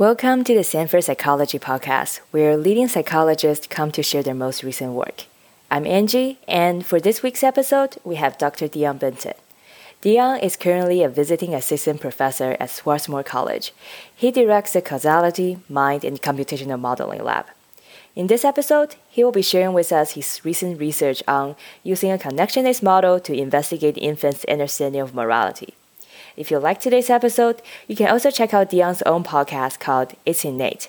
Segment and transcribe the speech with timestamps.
[0.00, 4.92] Welcome to the Stanford Psychology Podcast, where leading psychologists come to share their most recent
[4.94, 5.26] work.
[5.70, 8.66] I'm Anjie, and for this week's episode, we have Dr.
[8.66, 9.34] Deon Benton.
[10.00, 13.74] Deon is currently a visiting assistant professor at Swarthmore College.
[14.16, 17.44] He directs the Causality, Mind, and Computational Modeling Lab.
[18.16, 22.16] In this episode, he will be sharing with us his recent research on using a
[22.16, 25.74] connectionist model to investigate infants' understanding of morality.
[26.40, 30.42] If you like today's episode, you can also check out Deon's own podcast called It's
[30.42, 30.88] Innate.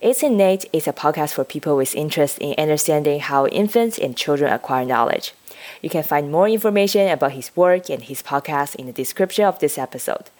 [0.00, 4.50] It's Innate is a podcast for people with interest in understanding how infants and children
[4.50, 5.34] acquire knowledge.
[5.82, 9.58] You can find more information about his work and his podcast in the description of
[9.58, 10.30] this episode.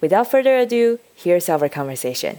[0.00, 2.38] Without further ado, here's our conversation.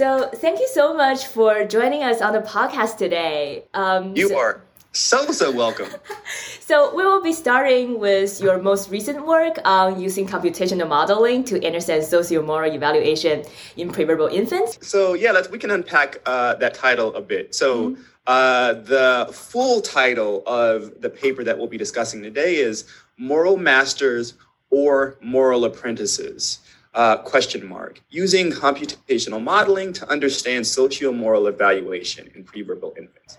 [0.00, 3.64] So, thank you so much for joining us on the podcast today.
[3.74, 5.90] Um, you so, are so, so welcome.
[6.60, 11.62] so, we will be starting with your most recent work on using computational modeling to
[11.66, 13.44] understand socio-moral evaluation
[13.76, 14.78] in preverbal infants.
[14.80, 17.54] So, yeah, let's, we can unpack uh, that title a bit.
[17.54, 18.02] So, mm-hmm.
[18.26, 22.86] uh, the full title of the paper that we'll be discussing today is
[23.18, 24.32] Moral Masters
[24.70, 26.60] or Moral Apprentices
[26.94, 33.38] uh, question mark, using computational modeling to understand socio-moral evaluation in preverbal infants.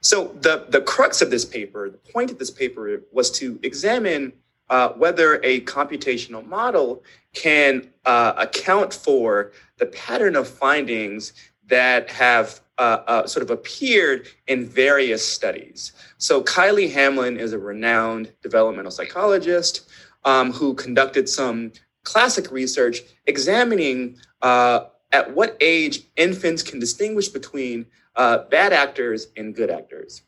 [0.00, 4.32] So the, the crux of this paper, the point of this paper was to examine
[4.68, 7.02] uh, whether a computational model
[7.32, 11.32] can uh, account for the pattern of findings
[11.66, 15.92] that have uh, uh, sort of appeared in various studies.
[16.18, 19.88] So Kiley Hamlin is a renowned developmental psychologist
[20.24, 21.72] um, who conducted some
[22.06, 29.54] classic research examining uh, at what age infants can distinguish between uh, bad actors and
[29.54, 30.22] good actors.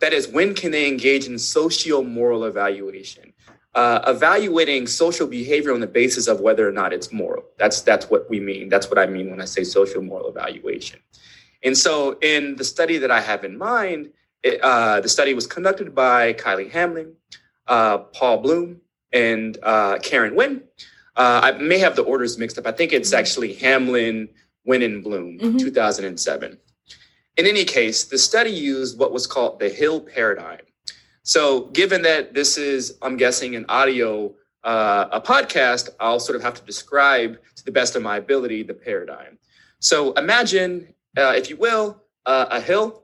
[0.00, 3.32] That is, when can they engage in socio-moral evaluation?
[3.74, 7.44] Uh, evaluating social behavior on the basis of whether or not it's moral.
[7.58, 8.68] That's that's what we mean.
[8.68, 10.98] That's what I mean when I say social moral evaluation.
[11.62, 14.10] And so, in the study that I have in mind,
[14.42, 17.12] it, uh, the study was conducted by Kiley Hamlin,
[17.66, 18.80] uh, Paul Bloom,
[19.12, 20.62] and uh, Karen Wynn.
[21.18, 22.66] Uh, I may have the orders mixed up.
[22.66, 23.18] I think it's mm-hmm.
[23.18, 24.28] actually Hamlin,
[24.64, 25.56] Wynn and Bloom, mm-hmm.
[25.58, 26.58] 2007.
[27.36, 30.60] In any case, the study used what was called the Hill paradigm.
[31.24, 34.34] So, given that this is, I'm guessing, an audio,
[34.64, 38.62] uh, a podcast, I'll sort of have to describe to the best of my ability
[38.62, 39.38] the paradigm.
[39.80, 43.02] So, imagine, uh, if you will, uh, a hill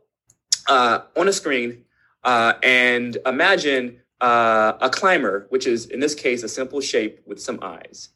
[0.69, 1.84] uh, on a screen,
[2.22, 7.41] uh, and imagine uh, a climber, which is in this case a simple shape with
[7.41, 8.10] some eyes.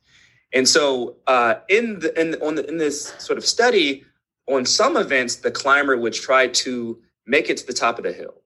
[0.52, 4.04] And so, uh, in the in on the, in this sort of study,
[4.46, 8.12] on some events, the climber would try to make it to the top of the
[8.12, 8.42] hill,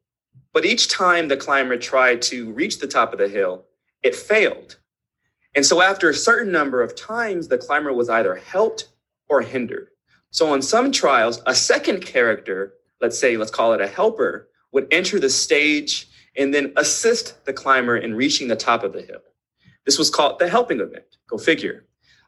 [0.53, 3.67] but each time the climber tried to reach the top of the hill,
[4.03, 4.79] it failed.
[5.55, 8.89] And so, after a certain number of times, the climber was either helped
[9.29, 9.89] or hindered.
[10.31, 14.89] So, on some trials, a second character, let's say, let's call it a helper, would
[14.91, 19.23] enter the stage and then assist the climber in reaching the top of the hill.
[19.85, 21.17] This was called the helping event.
[21.29, 21.85] Go figure.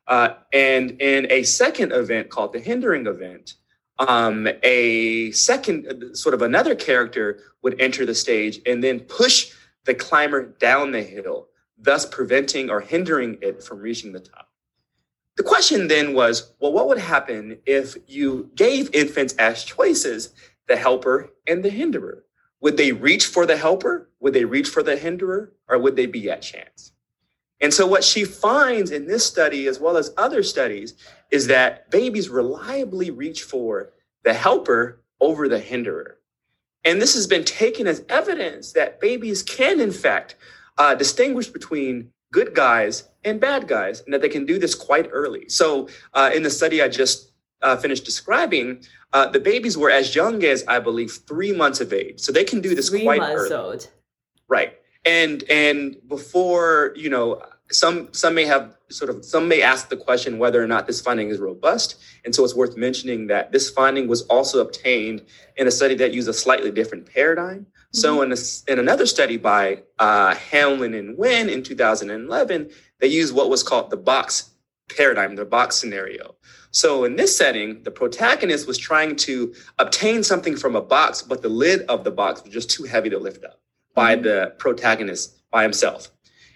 [0.07, 3.55] Uh, and in a second event called the hindering event,
[3.99, 9.53] um, a second, sort of another character would enter the stage and then push
[9.85, 11.49] the climber down the hill,
[11.79, 14.51] thus preventing or hindering it from reaching the top.
[15.37, 20.33] The question then was well, what would happen if you gave infants as choices
[20.69, 22.24] the helper and the hinderer?
[22.65, 24.09] Would they reach for the helper?
[24.21, 25.53] Would they reach for the hinderer?
[25.69, 26.93] Or would they be at chance?
[27.61, 30.95] And so, what she finds in this study, as well as other studies,
[31.31, 33.91] is that babies reliably reach for
[34.23, 36.17] the helper over the hinderer.
[36.87, 40.37] And this has been taken as evidence that babies can, in fact,
[40.79, 45.11] uh, distinguish between good guys and bad guys, and that they can do this quite
[45.13, 45.51] early.
[45.51, 47.31] So, uh, in the study I just
[47.65, 51.93] uh, finished describing, uh, the babies were as young as I believe three months of
[51.93, 53.55] age, so they can do this three quite months early.
[53.55, 53.91] Old.
[54.47, 54.75] Right,
[55.05, 59.97] and and before you know, some some may have sort of some may ask the
[59.97, 63.71] question whether or not this finding is robust, and so it's worth mentioning that this
[63.71, 65.23] finding was also obtained
[65.57, 67.61] in a study that used a slightly different paradigm.
[67.61, 67.99] Mm-hmm.
[67.99, 68.37] So in a,
[68.71, 72.71] in another study by uh, Hamlin and Wynn in 2011,
[73.01, 74.54] they used what was called the box
[74.89, 76.35] paradigm, the box scenario.
[76.71, 81.43] So in this setting, the protagonist was trying to obtain something from a box, but
[81.43, 83.61] the lid of the box was just too heavy to lift up.
[83.95, 86.11] by the protagonist by himself.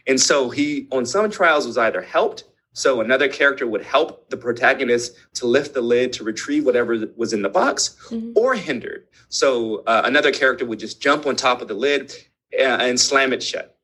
[0.07, 2.45] And so he, on some trials, was either helped.
[2.73, 7.33] So another character would help the protagonist to lift the lid to retrieve whatever was
[7.33, 8.33] in the box, mm-hmm.
[8.37, 9.07] or hindered.
[9.29, 12.13] So uh, another character would just jump on top of the lid
[12.59, 13.77] and, uh, and slam it shut.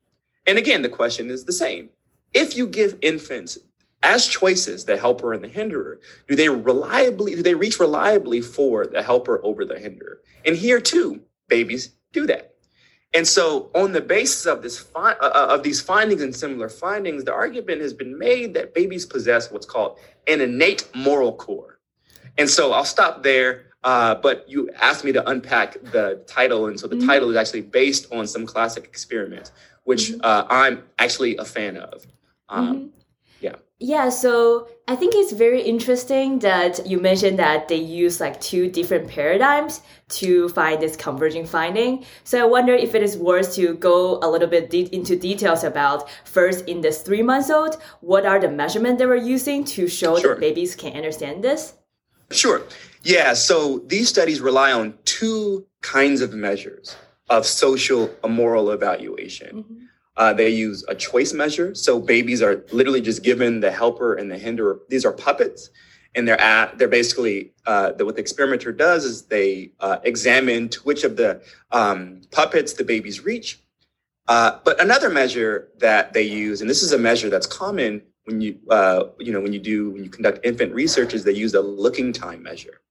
[0.47, 1.89] And again, the question is the same.
[2.33, 3.57] If you give infants
[4.03, 8.85] as choices, the helper and the hinderer, do they reliably, do they reach reliably for
[8.85, 10.21] the helper over the hinderer?
[10.45, 12.55] And here too, babies do that.
[13.15, 16.67] And so, on the basis of this fi- uh, uh, of these findings and similar
[16.67, 21.79] findings, the argument has been made that babies possess what's called an innate moral core.
[22.37, 23.67] And so, I'll stop there.
[23.85, 27.07] Uh, but you asked me to unpack the title, and so the mm-hmm.
[27.07, 29.51] title is actually based on some classic experiments,
[29.83, 30.21] which mm-hmm.
[30.23, 32.05] uh, I'm actually a fan of.
[32.49, 32.87] Um, mm-hmm.
[33.79, 34.09] Yeah.
[34.09, 39.09] So I think it's very interesting that you mentioned that they use like two different
[39.09, 42.05] paradigms to find this converging finding.
[42.23, 45.63] So I wonder if it is worth to go a little bit de- into details
[45.63, 49.87] about first in this three months old, what are the measurements they were using to
[49.89, 50.35] show sure.
[50.35, 51.73] that babies can understand this?
[52.31, 52.63] Sure.
[53.03, 56.95] Yeah, so these studies rely on two kinds of measures
[57.29, 59.63] of social moral evaluation.
[59.63, 59.85] Mm-hmm.
[60.17, 61.75] Uh, they use a choice measure.
[61.75, 64.79] So babies are literally just given the helper and the hinderer.
[64.89, 65.69] These are puppets.
[66.15, 70.69] And they're at, they're basically, uh, the, what the experimenter does is they uh, examine
[70.69, 71.41] to which of the
[71.71, 73.59] um, puppets the babies reach.
[74.27, 78.39] Uh, but another measure that they use, and this is a measure that's common when
[78.39, 81.53] you, uh, you know, when you do, when you conduct infant research is they use
[81.53, 82.81] a looking time measure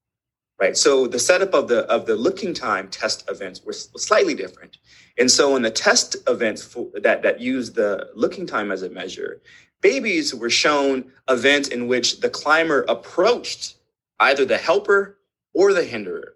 [0.60, 0.76] right?
[0.76, 4.78] So the setup of the of the looking time test events was slightly different.
[5.16, 8.90] And so in the test events for, that that use the looking time as a
[8.90, 9.40] measure,
[9.80, 13.76] babies were shown events in which the climber approached
[14.20, 15.18] either the helper
[15.52, 16.34] or the hinderer.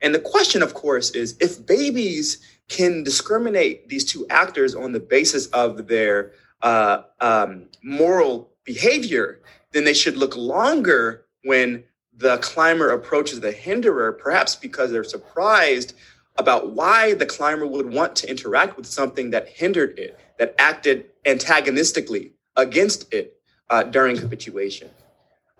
[0.00, 5.00] And the question, of course, is if babies can discriminate these two actors on the
[5.00, 6.32] basis of their
[6.62, 9.40] uh, um, moral behavior,
[9.72, 11.84] then they should look longer when
[12.16, 15.94] the climber approaches the hinderer, perhaps because they're surprised
[16.36, 21.06] about why the climber would want to interact with something that hindered it, that acted
[21.24, 23.38] antagonistically against it
[23.70, 24.90] uh, during habituation.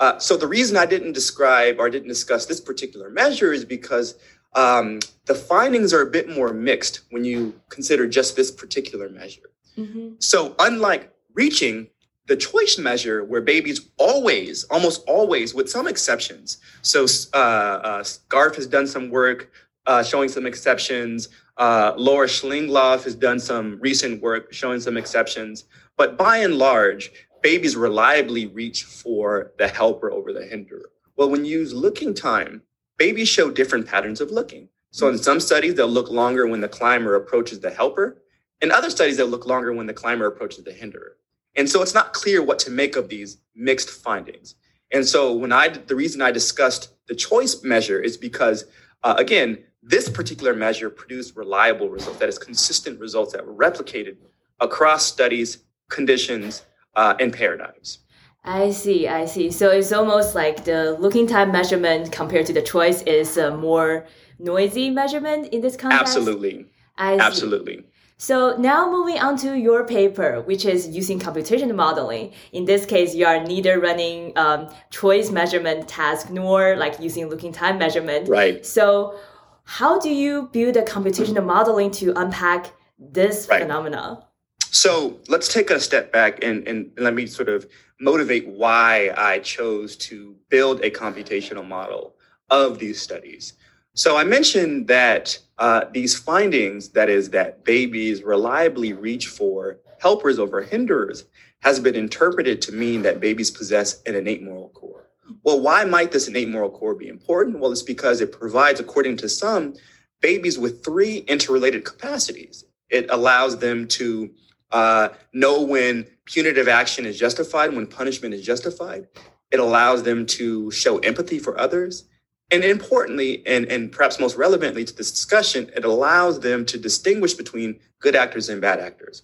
[0.00, 4.16] Uh, so the reason I didn't describe or didn't discuss this particular measure is because
[4.54, 9.50] um, the findings are a bit more mixed when you consider just this particular measure.
[9.78, 10.14] Mm-hmm.
[10.18, 11.88] So unlike reaching,
[12.26, 16.58] the choice measure where babies always, almost always, with some exceptions.
[16.82, 19.52] So uh, uh, Scarf has done some work
[19.86, 21.28] uh, showing some exceptions.
[21.56, 25.64] Uh, Laura Schlingloff has done some recent work showing some exceptions.
[25.96, 30.90] But by and large, babies reliably reach for the helper over the hinderer.
[31.16, 32.62] Well, when you use looking time,
[32.98, 34.68] babies show different patterns of looking.
[34.90, 38.22] So in some studies, they'll look longer when the climber approaches the helper.
[38.60, 41.16] In other studies, they'll look longer when the climber approaches the hinderer.
[41.56, 44.54] And so it's not clear what to make of these mixed findings.
[44.92, 48.64] And so when I, the reason I discussed the choice measure is because,
[49.02, 54.16] uh, again, this particular measure produced reliable results, that is consistent results that were replicated
[54.60, 55.58] across studies,
[55.90, 56.64] conditions,
[56.96, 57.98] uh, and paradigms.
[58.44, 59.50] I see, I see.
[59.50, 64.06] So it's almost like the looking time measurement compared to the choice is a more
[64.38, 66.16] noisy measurement in this context?
[66.16, 66.66] Absolutely.
[66.98, 67.84] Absolutely.
[68.16, 72.32] So now moving on to your paper, which is using computational modeling.
[72.52, 77.52] In this case, you are neither running um, choice measurement task nor like using looking
[77.52, 78.28] time measurement.
[78.28, 78.64] Right.
[78.64, 79.18] So
[79.64, 83.62] how do you build a computational modeling to unpack this right.
[83.62, 84.26] phenomena?
[84.60, 87.66] So let's take a step back and, and let me sort of
[88.00, 92.14] motivate why I chose to build a computational model
[92.50, 93.54] of these studies.
[93.94, 100.38] So I mentioned that uh, these findings, that is, that babies reliably reach for helpers
[100.38, 101.24] over hinderers,
[101.60, 105.08] has been interpreted to mean that babies possess an innate moral core.
[105.42, 107.58] Well, why might this innate moral core be important?
[107.58, 109.74] Well, it's because it provides, according to some,
[110.20, 112.64] babies with three interrelated capacities.
[112.90, 114.30] It allows them to
[114.70, 119.06] uh, know when punitive action is justified, when punishment is justified.
[119.50, 122.04] It allows them to show empathy for others.
[122.50, 127.34] And importantly, and, and perhaps most relevantly to this discussion, it allows them to distinguish
[127.34, 129.22] between good actors and bad actors.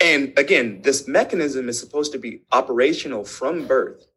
[0.00, 4.07] And again, this mechanism is supposed to be operational from birth.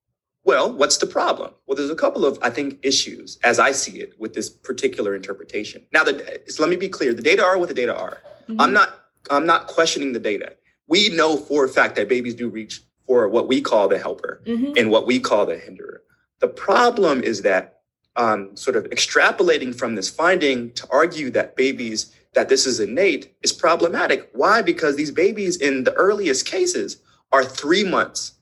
[0.44, 1.52] Well, what's the problem?
[1.68, 5.16] Well, there's a couple of, I think, issues as I see it with this particular
[5.16, 5.86] interpretation.
[5.94, 8.18] Now, the, so let me be clear: the data are what the data are.
[8.48, 8.60] Mm-hmm.
[8.60, 10.56] I'm not, I'm not questioning the data.
[10.88, 14.42] We know for a fact that babies do reach for what we call the helper
[14.46, 14.74] mm-hmm.
[14.78, 16.02] and what we call the hinderer.
[16.40, 17.82] The problem is that
[18.16, 23.34] um, sort of extrapolating from this finding to argue that babies that this is innate
[23.44, 24.30] is problematic.
[24.34, 24.62] Why?
[24.62, 28.34] Because these babies in the earliest cases are three months.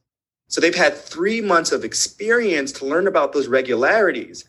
[0.50, 4.46] So they've had three months of experience to learn about those regularities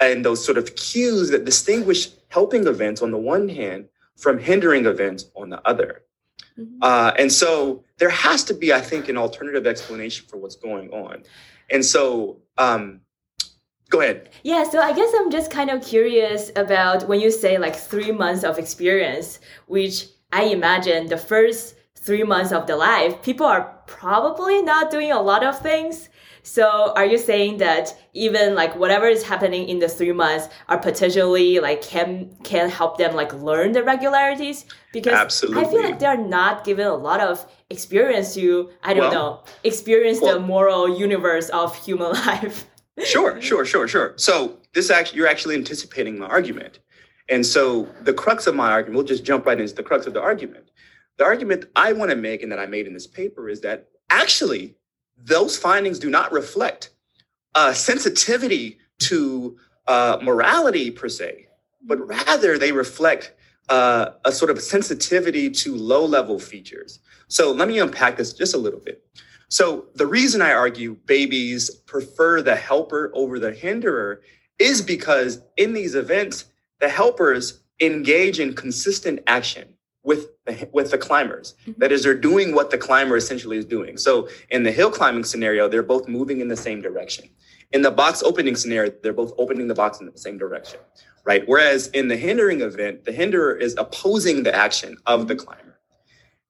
[0.00, 4.86] and those sort of cues that distinguish helping events on the one hand from hindering
[4.86, 6.02] events on the other.
[6.58, 6.78] Mm-hmm.
[6.82, 10.90] Uh, and so there has to be, I think, an alternative explanation for what's going
[10.90, 11.22] on.
[11.70, 13.00] And so, um,
[13.90, 14.30] go ahead.
[14.42, 18.10] Yeah, so I guess I'm just kind of curious about when you say like three
[18.10, 23.72] months of experience, which I imagine the first three months of the life, people are
[23.86, 26.08] probably not doing a lot of things.
[26.42, 30.78] So are you saying that even like whatever is happening in the three months are
[30.78, 34.64] potentially like can can help them like learn the regularities?
[34.92, 35.64] Because Absolutely.
[35.64, 39.44] I feel like they're not given a lot of experience to I don't well, know
[39.62, 42.66] experience well, the moral universe of human life.
[43.04, 44.14] sure, sure, sure, sure.
[44.16, 46.80] So this actually you're actually anticipating my argument.
[47.28, 50.12] And so the crux of my argument, we'll just jump right into the crux of
[50.12, 50.72] the argument.
[51.18, 53.88] The argument I want to make and that I made in this paper is that
[54.10, 54.76] actually
[55.16, 56.90] those findings do not reflect
[57.54, 61.48] a sensitivity to uh, morality per se,
[61.82, 63.34] but rather they reflect
[63.68, 66.98] uh, a sort of sensitivity to low level features.
[67.28, 69.04] So let me unpack this just a little bit.
[69.48, 74.22] So the reason I argue babies prefer the helper over the hinderer
[74.58, 76.46] is because in these events,
[76.80, 79.71] the helpers engage in consistent action
[80.04, 81.54] with the, with the climbers.
[81.62, 81.80] Mm-hmm.
[81.80, 83.96] That is, they're doing what the climber essentially is doing.
[83.96, 87.28] So in the hill climbing scenario, they're both moving in the same direction.
[87.72, 90.80] In the box opening scenario, they're both opening the box in the same direction,
[91.24, 91.42] right?
[91.46, 95.78] Whereas in the hindering event, the hinderer is opposing the action of the climber.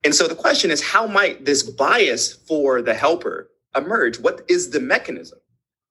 [0.04, 4.18] And so the question is, how might this bias for the helper emerge?
[4.18, 5.38] What is the mechanism?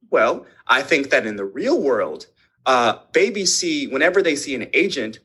[0.10, 2.27] Well, I think that in the real world,
[2.65, 5.20] uh, babies see, whenever they see an agent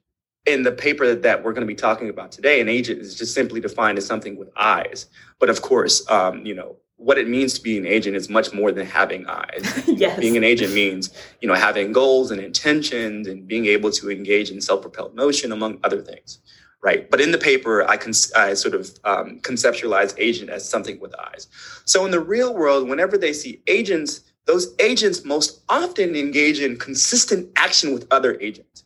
[0.46, 3.34] in the paper that we're going to be talking about today, an agent is just
[3.34, 5.06] simply defined as something with eyes.
[5.38, 8.54] But of course, um, you know, what it means to be an agent is much
[8.54, 9.82] more than having eyes.
[9.86, 10.18] yes.
[10.18, 14.50] Being an agent means, you know, having goals and intentions and being able to engage
[14.50, 16.38] in self-propelled motion, among other things,
[16.82, 17.10] right?
[17.10, 21.14] But in the paper, I, can I sort of um, conceptualize agent as something with
[21.20, 21.48] eyes.
[21.84, 26.78] So in the real world, whenever they see agents, those agents most often engage in
[26.78, 28.84] consistent action with other agents.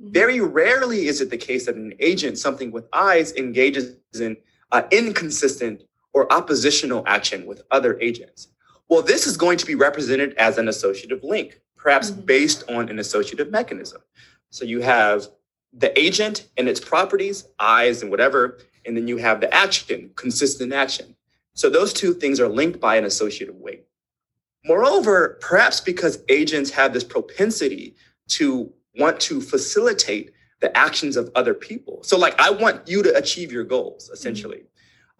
[0.00, 0.12] Mm-hmm.
[0.12, 4.36] Very rarely is it the case that an agent, something with eyes, engages in
[4.72, 8.48] uh, inconsistent or oppositional action with other agents.
[8.88, 12.22] Well, this is going to be represented as an associative link, perhaps mm-hmm.
[12.22, 14.00] based on an associative mechanism.
[14.50, 15.28] So you have
[15.72, 20.72] the agent and its properties, eyes and whatever, and then you have the action, consistent
[20.72, 21.14] action.
[21.54, 23.84] So those two things are linked by an associative weight.
[24.64, 27.94] Moreover, perhaps because agents have this propensity
[28.28, 32.02] to want to facilitate the actions of other people.
[32.02, 34.58] So, like, I want you to achieve your goals, essentially.
[34.58, 34.66] Mm-hmm.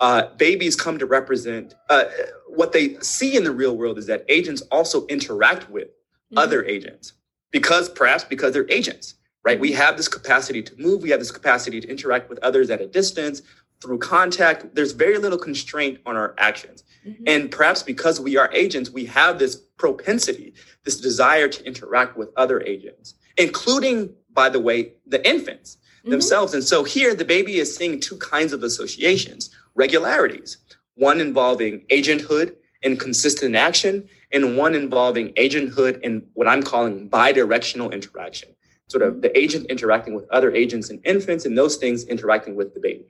[0.00, 2.04] Uh, babies come to represent uh,
[2.48, 6.38] what they see in the real world is that agents also interact with mm-hmm.
[6.38, 7.14] other agents
[7.50, 9.60] because perhaps because they're agents, right?
[9.60, 12.80] We have this capacity to move, we have this capacity to interact with others at
[12.80, 13.42] a distance
[13.82, 14.74] through contact.
[14.74, 16.84] There's very little constraint on our actions.
[17.06, 17.24] Mm-hmm.
[17.26, 22.30] And perhaps because we are agents, we have this propensity, this desire to interact with
[22.36, 26.10] other agents including, by the way, the infants mm-hmm.
[26.10, 26.54] themselves.
[26.54, 30.58] And so here the baby is seeing two kinds of associations, regularities,
[30.94, 37.92] one involving agenthood and consistent action, and one involving agenthood and what I'm calling bidirectional
[37.92, 38.50] interaction.
[38.88, 42.74] Sort of the agent interacting with other agents and infants, and those things interacting with
[42.74, 43.06] the baby.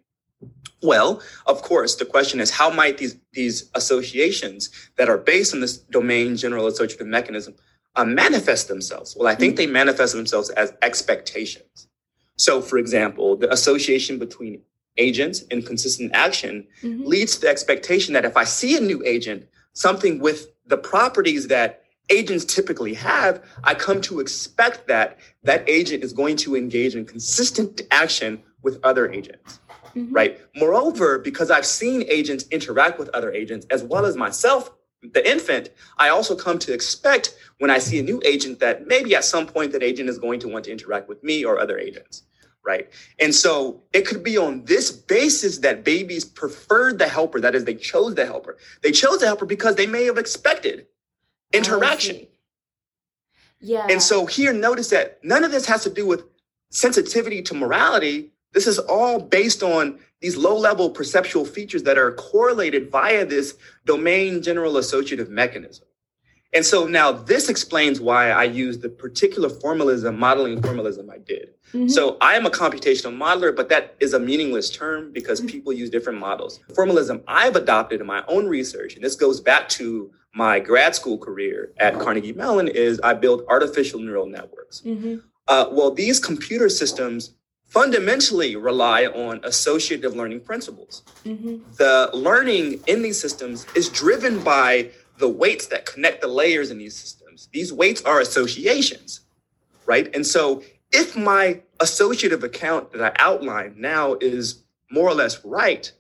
[0.82, 5.60] Well, of course, the question is how might these, these associations that are based on
[5.60, 7.54] this domain general associative mechanism
[7.96, 9.16] uh, manifest themselves?
[9.18, 11.88] Well, I think they manifest themselves as expectations.
[12.36, 14.62] So, for example, the association between
[14.96, 17.04] agents and consistent action mm-hmm.
[17.04, 21.48] leads to the expectation that if I see a new agent, something with the properties
[21.48, 26.94] that agents typically have, I come to expect that that agent is going to engage
[26.96, 29.60] in consistent action with other agents.
[29.94, 30.12] Mm-hmm.
[30.12, 30.40] Right.
[30.54, 34.70] Moreover, because I've seen agents interact with other agents as well as myself
[35.02, 39.14] the infant, I also come to expect when I see a new agent that maybe
[39.14, 41.78] at some point that agent is going to want to interact with me or other
[41.78, 42.24] agents,
[42.64, 42.90] right?
[43.18, 47.40] And so it could be on this basis that babies preferred the helper.
[47.40, 48.58] That is, they chose the helper.
[48.82, 50.86] They chose the helper because they may have expected
[51.52, 52.26] interaction.
[53.60, 53.86] Yeah.
[53.90, 56.24] And so here, notice that none of this has to do with
[56.70, 58.32] sensitivity to morality.
[58.52, 63.56] This is all based on these low level perceptual features that are correlated via this
[63.86, 65.86] domain general associative mechanism.
[66.52, 71.54] And so now this explains why I use the particular formalism, modeling formalism I did.
[71.68, 71.88] Mm-hmm.
[71.88, 75.48] So I am a computational modeler, but that is a meaningless term because mm-hmm.
[75.48, 76.58] people use different models.
[76.74, 81.18] Formalism I've adopted in my own research, and this goes back to my grad school
[81.18, 84.80] career at Carnegie Mellon, is I build artificial neural networks.
[84.80, 85.18] Mm-hmm.
[85.46, 87.34] Uh, well, these computer systems
[87.70, 91.02] fundamentally rely on associative learning principles.
[91.24, 91.58] Mm-hmm.
[91.76, 96.78] The learning in these systems is driven by the weights that connect the layers in
[96.78, 97.48] these systems.
[97.52, 99.20] These weights are associations,
[99.86, 100.12] right?
[100.14, 100.62] And so
[100.92, 105.90] if my associative account that I outlined now is more or less right,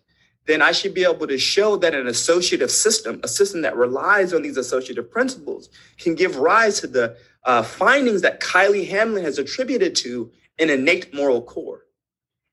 [0.46, 4.34] then I should be able to show that an associative system, a system that relies
[4.34, 9.38] on these associative principles, can give rise to the uh, findings that Kiley Hamlin has
[9.38, 11.86] attributed to an innate moral core.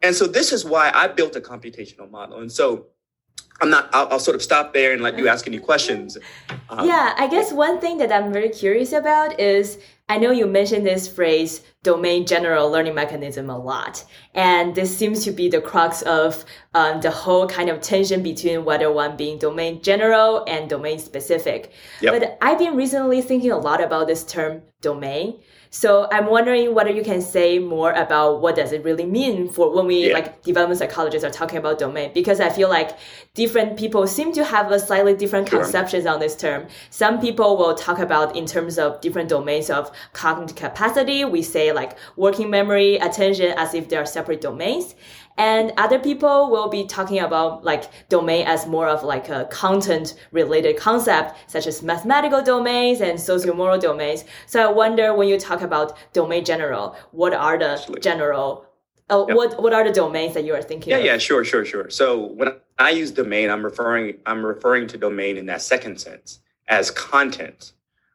[0.02, 2.40] And so this is why I built a computational model.
[2.40, 2.88] And so
[3.62, 6.18] I'm not, I'll, I'll, sort of stop there and let you ask any questions.
[6.70, 10.46] Um, yeah, I guess one thing that I'm very curious about is I know you
[10.46, 14.06] mentioned this phrase, domain general learning mechanism, a lot.
[14.36, 16.46] And this seems to be the crux of
[16.76, 21.72] um, the whole kind of tension between whether one being domain general and domain specific.
[22.02, 22.14] Yep.
[22.14, 25.40] But I've been recently thinking a lot about this term domain
[25.78, 29.72] so I'm wondering whether you can say more about what does it really mean for
[29.72, 30.14] when we yeah.
[30.16, 32.98] like development psychologists are talking about domain because I feel like
[33.36, 35.62] different people seem to have a slightly different sure.
[35.62, 36.66] conceptions on this term.
[36.90, 41.24] Some people will talk about in terms of different domains of cognitive capacity.
[41.26, 44.96] We say like working memory, attention as if they are separate domains.
[45.38, 50.16] And other people will be talking about like domain as more of like a content
[50.32, 54.26] related concept, such as mathematical domains and socio-moral domains.
[54.48, 58.02] So I wonder when you talk about domain general, what are the Absolutely.
[58.02, 58.68] general
[59.10, 59.38] uh, yep.
[59.38, 61.06] what what are the domains that you are thinking yeah of?
[61.06, 65.38] yeah sure sure sure so when i use domain i'm referring i'm referring to domain
[65.38, 67.72] in that second sense as content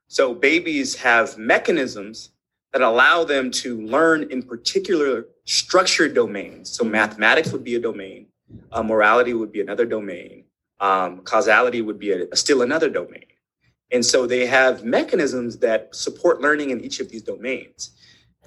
[0.09, 2.31] so babies have mechanisms
[2.73, 6.71] that allow them to learn in particular structured domains.
[6.71, 8.27] So mathematics would be a domain,
[8.71, 10.45] uh, morality would be another domain,
[10.81, 13.27] um, causality would be a, a still another domain.
[13.91, 17.91] And so they have mechanisms that support learning in each of these domains.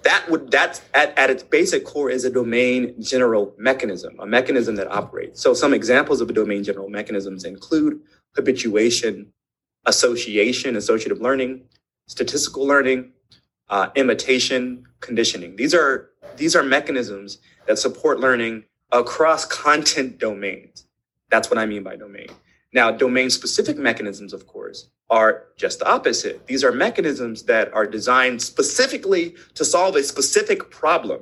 [0.02, 4.76] That would that at, at its basic core is a domain general mechanism, a mechanism
[4.76, 5.42] that operates.
[5.42, 8.02] So some examples of domain general mechanisms include
[8.36, 9.32] habituation,
[9.86, 11.64] association, associative learning,
[12.08, 13.14] statistical learning,
[13.70, 15.56] uh, imitation, conditioning.
[15.56, 20.86] These are these are mechanisms that support learning across content domains.
[21.30, 22.28] That's what I mean by domain.
[22.74, 26.46] Now, domain specific mechanisms, of course, are just the opposite.
[26.48, 31.22] These are mechanisms that are designed specifically to solve a specific problem.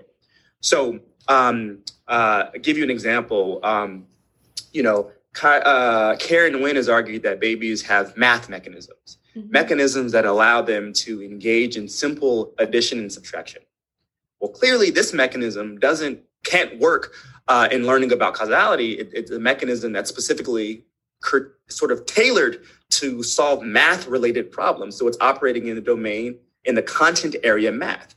[0.62, 3.60] So, um, uh, give you an example.
[3.63, 4.08] Um,
[4.71, 5.12] you know,
[5.43, 9.52] uh, Karen Wynn has argued that babies have math mechanisms mm-hmm.
[9.52, 13.62] mechanisms that allow them to engage in simple addition and subtraction.
[14.39, 17.13] Well, clearly, this mechanism doesn't can't work
[17.48, 18.93] uh, in learning about causality.
[18.93, 20.84] It, it's a mechanism that's specifically
[21.22, 24.98] cur- sort of tailored to solve math-related problems.
[24.98, 28.15] So it's operating in the domain in the content area math.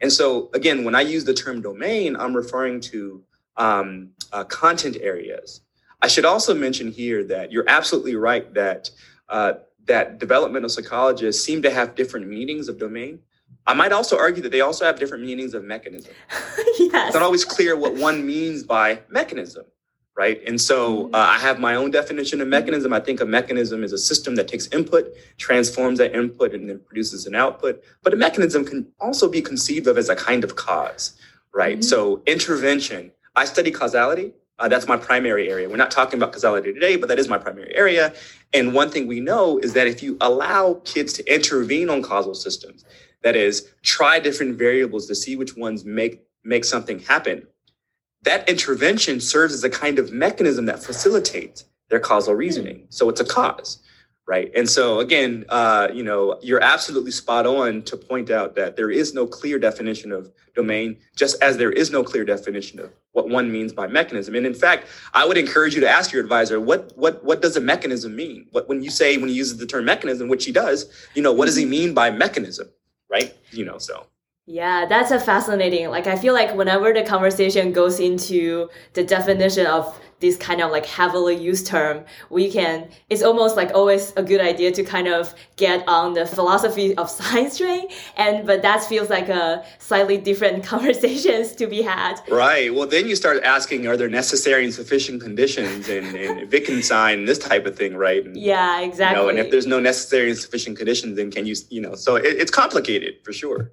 [0.00, 3.22] And so, again, when I use the term domain, I'm referring to
[3.56, 5.60] um, uh, content areas.
[6.00, 8.90] I should also mention here that you're absolutely right that
[9.28, 9.52] uh,
[9.86, 13.18] that developmental psychologists seem to have different meanings of domain.
[13.66, 16.12] I might also argue that they also have different meanings of mechanism.
[16.78, 17.08] yes.
[17.08, 19.64] It's not always clear what one means by mechanism,
[20.16, 20.40] right?
[20.46, 21.14] And so mm-hmm.
[21.14, 22.92] uh, I have my own definition of mechanism.
[22.92, 26.80] I think a mechanism is a system that takes input, transforms that input, and then
[26.80, 27.82] produces an output.
[28.02, 31.16] But a mechanism can also be conceived of as a kind of cause,
[31.54, 31.78] right?
[31.78, 31.82] Mm-hmm.
[31.82, 33.12] So intervention.
[33.34, 34.34] I study causality.
[34.58, 35.68] Uh, that's my primary area.
[35.68, 38.14] We're not talking about causality today, but that is my primary area.
[38.52, 42.34] And one thing we know is that if you allow kids to intervene on causal
[42.34, 42.84] systems,
[43.22, 47.46] that is, try different variables to see which ones make make something happen,
[48.22, 52.86] that intervention serves as a kind of mechanism that facilitates their causal reasoning.
[52.88, 53.78] So it's a cause
[54.26, 54.50] right?
[54.54, 58.90] And so again, uh, you know, you're absolutely spot on to point out that there
[58.90, 63.28] is no clear definition of domain, just as there is no clear definition of what
[63.28, 64.34] one means by mechanism.
[64.34, 67.56] And in fact, I would encourage you to ask your advisor, what what what does
[67.56, 68.46] a mechanism mean?
[68.52, 71.32] What when you say when he uses the term mechanism, which he does, you know,
[71.32, 72.68] what does he mean by mechanism,
[73.10, 73.34] right?
[73.50, 74.06] You know, so.
[74.46, 75.88] Yeah, that's a fascinating.
[75.90, 80.70] Like I feel like whenever the conversation goes into the definition of this kind of
[80.70, 85.08] like heavily used term, we can, it's almost like always a good idea to kind
[85.08, 87.86] of get on the philosophy of science train.
[88.16, 92.20] And, but that feels like a slightly different conversations to be had.
[92.28, 92.72] Right.
[92.74, 97.38] Well, then you start asking, are there necessary and sufficient conditions and, and Wittgenstein, this
[97.38, 98.24] type of thing, right?
[98.24, 99.20] And, yeah, exactly.
[99.20, 101.94] You know, and if there's no necessary and sufficient conditions, then can you, you know,
[101.94, 103.70] so it, it's complicated for sure.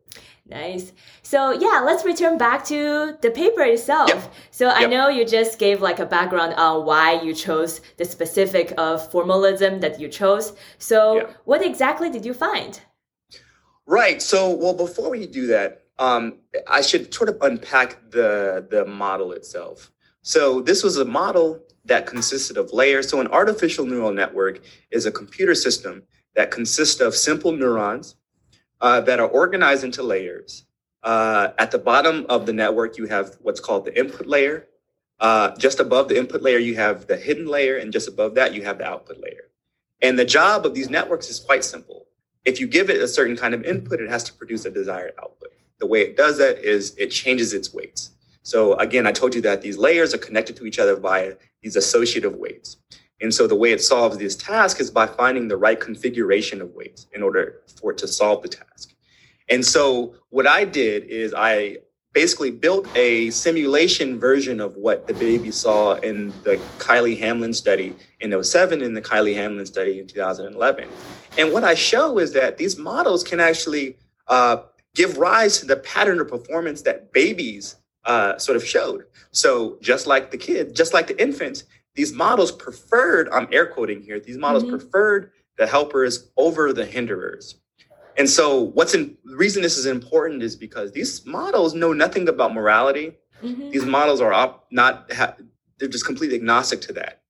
[0.50, 0.94] Nice.
[1.22, 4.10] So yeah, let's return back to the paper itself.
[4.10, 4.34] Yep.
[4.50, 4.90] So I yep.
[4.90, 9.80] know you just gave like a background on why you chose the specific of formalism
[9.82, 10.54] that you chose.
[10.80, 11.38] So yep.
[11.46, 12.82] what exactly did you find?
[13.86, 14.22] Right.
[14.22, 19.34] So well, before we do that, um, I should sort of unpack the the model
[19.34, 19.92] itself.
[20.24, 23.08] So this was a model that consisted of layers.
[23.08, 26.04] So an artificial neural network is a computer system
[26.36, 28.16] that consists of simple neurons
[28.82, 30.66] uh, that are organized into layers.
[31.04, 34.68] Uh, at the bottom of the network, you have what's called the input layer.
[35.20, 38.54] Uh, just above the input layer, you have the hidden layer, and just above that,
[38.54, 39.50] you have the output layer.
[40.02, 42.06] And the job of these networks is quite simple.
[42.46, 45.14] If you give it a certain kind of input, it has to produce a desired
[45.22, 45.50] output.
[45.80, 48.12] The way it does that is it changes its weights.
[48.44, 51.76] So again, I told you that these layers are connected to each other by these
[51.76, 52.78] associative weights.
[53.22, 56.74] And so the way it solves this task is by finding the right configuration of
[56.74, 58.94] weights in order for it to solve the task.
[59.50, 61.78] And so what I did is I
[62.14, 67.96] basically built a simulation version of what the baby saw in the Kiley Hamlin study
[68.20, 70.88] in 07 and the Kiley Hamlin study in 2011.
[71.38, 74.58] And what I show is that these models can actually uh,
[74.96, 79.06] give rise to the pattern of performance that babies uh, sort of showed.
[79.32, 84.02] So just like the kid, just like the infants, these models preferred, I'm air quoting
[84.02, 84.78] here, these models mm-hmm.
[84.78, 87.56] preferred the helpers over the hinderers.
[88.18, 92.28] And so what's in the reason this is important is because these models know nothing
[92.28, 93.14] about morality.
[93.42, 93.70] Mm-hmm.
[93.70, 95.36] These models are op, not ha,
[95.78, 97.22] they're just completely agnostic to that.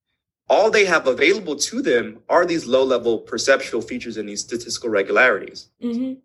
[0.50, 5.70] All they have available to them are these low-level perceptual features and these statistical regularities.
[5.84, 6.20] Mm-hmm.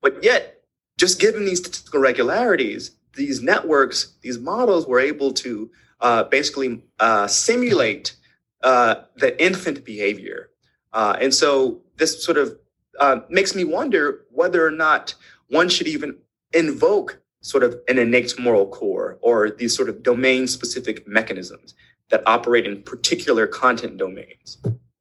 [0.00, 0.62] But yet,
[0.98, 5.68] just given these statistical regularities, these networks, these models were able to
[6.00, 8.16] uh, basically uh, simulate
[8.62, 10.50] uh, the infant behavior.
[10.92, 12.56] Uh, and so this sort of
[12.98, 15.14] uh, makes me wonder whether or not
[15.48, 16.16] one should even
[16.52, 21.74] invoke sort of an innate moral core or these sort of domain specific mechanisms
[22.10, 24.58] that operate in particular content domains.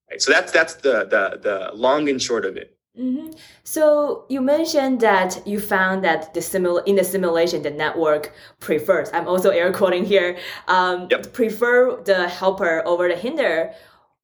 [0.10, 0.22] Right?
[0.22, 2.78] So that's that's the, the the long and short of it.
[3.00, 3.32] Mm-hmm.
[3.64, 9.10] So you mentioned that you found that the simul- in the simulation the network prefers.
[9.14, 10.38] I'm also air quoting here.
[10.68, 11.34] Um, yep.
[11.34, 13.74] Prefer the helper over the hinder.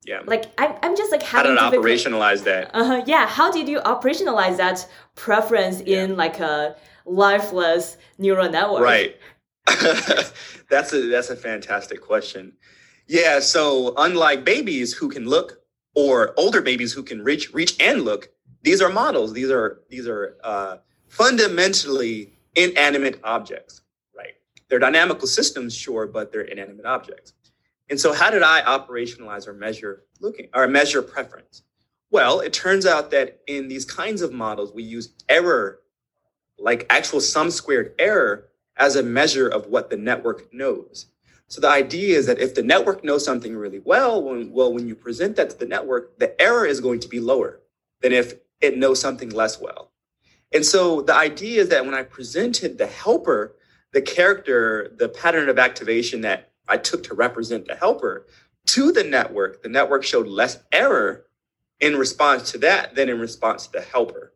[0.06, 0.22] Yeah.
[0.26, 2.72] Like I'm, I'm just like having how did operationalize that?
[2.74, 3.28] Uh, yeah.
[3.28, 6.04] How did you operationalize that preference yeah.
[6.04, 8.82] in like a lifeless neural network?
[8.82, 9.18] Right.
[10.70, 12.54] that's a that's a fantastic question.
[13.08, 13.42] Yeah.
[13.42, 15.58] So unlike babies who can look,
[15.94, 18.30] or older babies who can reach reach and look,
[18.64, 19.34] these are models.
[19.34, 23.82] These are these are uh, fundamentally inanimate objects,
[24.16, 24.34] right?
[24.70, 27.34] They're dynamical systems, sure, but they're inanimate objects.
[27.90, 31.64] And so, how did I operationalize or measure looking or measure preference?
[32.10, 35.80] Well, it turns out that in these kinds of models, we use error,
[36.60, 41.08] like actual sum squared error, as a measure of what the network knows.
[41.48, 44.88] So the idea is that if the network knows something really well, when, well, when
[44.88, 47.60] you present that to the network, the error is going to be lower
[48.02, 49.92] than if it knows something less well.
[50.54, 53.56] And so the idea is that when I presented the helper,
[53.94, 58.28] the character, the pattern of activation that I took to represent the helper
[58.68, 61.26] to the network, the network showed less error
[61.80, 64.34] in response to that than in response to the helper.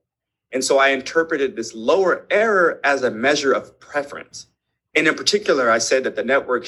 [0.51, 4.47] And so I interpreted this lower error as a measure of preference.
[4.95, 6.65] And in particular, I said that the network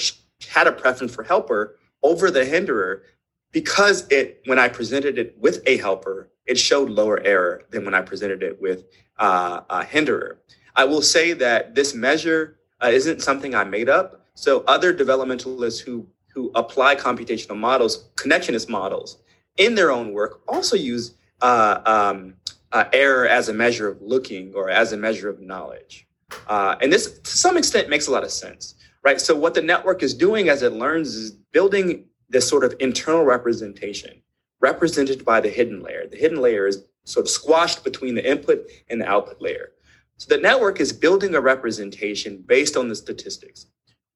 [0.49, 3.03] had a preference for helper over the hinderer
[3.51, 7.93] because it, when I presented it with a helper, it showed lower error than when
[7.93, 8.85] I presented it with
[9.19, 10.39] uh, a hinderer.
[10.75, 14.25] I will say that this measure uh, isn't something I made up.
[14.35, 19.17] So other developmentalists who who apply computational models, connectionist models,
[19.57, 22.35] in their own work also use uh, um,
[22.71, 26.07] uh, error as a measure of looking or as a measure of knowledge.
[26.47, 29.19] Uh, and this, to some extent, makes a lot of sense, right?
[29.19, 33.23] So what the network is doing as it learns is building this sort of internal
[33.23, 34.21] representation
[34.59, 36.07] represented by the hidden layer.
[36.07, 39.71] The hidden layer is sort of squashed between the input and the output layer.
[40.17, 43.67] So the network is building a representation based on the statistics,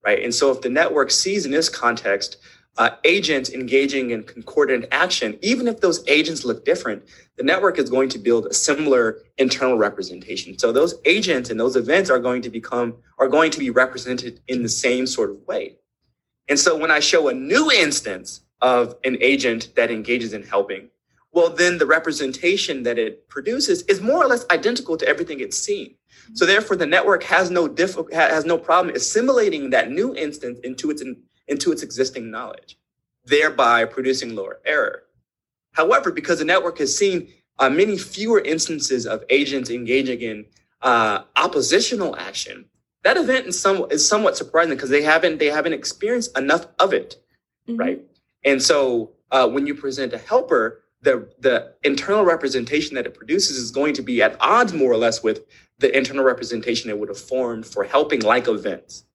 [0.04, 0.24] right?
[0.24, 2.38] And so if the network sees in this context
[2.78, 7.04] uh, agents engaging in concordant action, even if those agents look different,
[7.38, 10.58] the network is going to build a similar internal representation.
[10.58, 14.42] So those agents and those events are going to become, are going to be represented
[14.48, 15.76] in the same sort of way.
[16.48, 20.90] And so when I show a new instance of an agent that engages in helping,
[21.34, 25.58] well, then the representation that it produces is more or less identical to everything it's
[25.58, 25.96] seen.
[26.34, 30.90] So therefore, the network has no diff- has no problem assimilating that new instance into
[30.92, 31.04] its
[31.48, 32.78] into its existing knowledge,
[33.26, 35.04] thereby producing lower error.
[35.74, 40.46] However, because the network has seen uh, many fewer instances of agents engaging in
[40.82, 42.66] uh, oppositional action,
[43.04, 46.94] that event is, some, is somewhat surprising because they haven't they haven't experienced enough of
[46.94, 47.22] it,
[47.68, 47.80] mm-hmm.
[47.80, 48.02] right?
[48.44, 53.58] And so uh, when you present a helper, the the internal representation that it produces
[53.58, 55.42] is going to be at odds more or less with
[55.80, 59.06] the internal representation it would have formed for helping like events.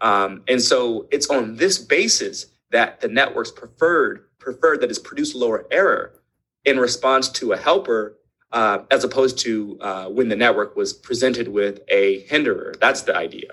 [0.00, 5.34] Um, and so it's on this basis that the network's preferred preferred that is produced
[5.34, 6.12] lower error
[6.64, 8.16] in response to a helper
[8.52, 12.74] uh, as opposed to uh, when the network was presented with a hinderer.
[12.80, 13.50] That's the idea.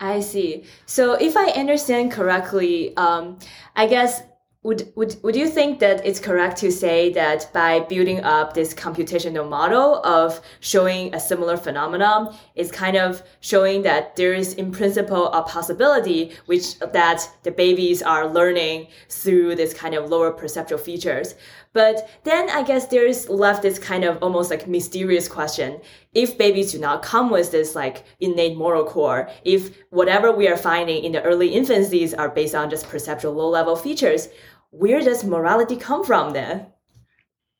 [0.00, 0.64] I see.
[0.86, 3.38] So if I understand correctly, um,
[3.74, 4.22] I guess
[4.68, 8.74] would, would, would you think that it's correct to say that by building up this
[8.74, 14.70] computational model of showing a similar phenomenon is kind of showing that there is in
[14.70, 20.78] principle a possibility which that the babies are learning through this kind of lower perceptual
[20.78, 21.34] features
[21.72, 25.80] but then I guess there's left this kind of almost like mysterious question.
[26.14, 30.56] If babies do not come with this like innate moral core, if whatever we are
[30.56, 34.28] finding in the early infancies are based on just perceptual low level features,
[34.70, 36.66] where does morality come from then?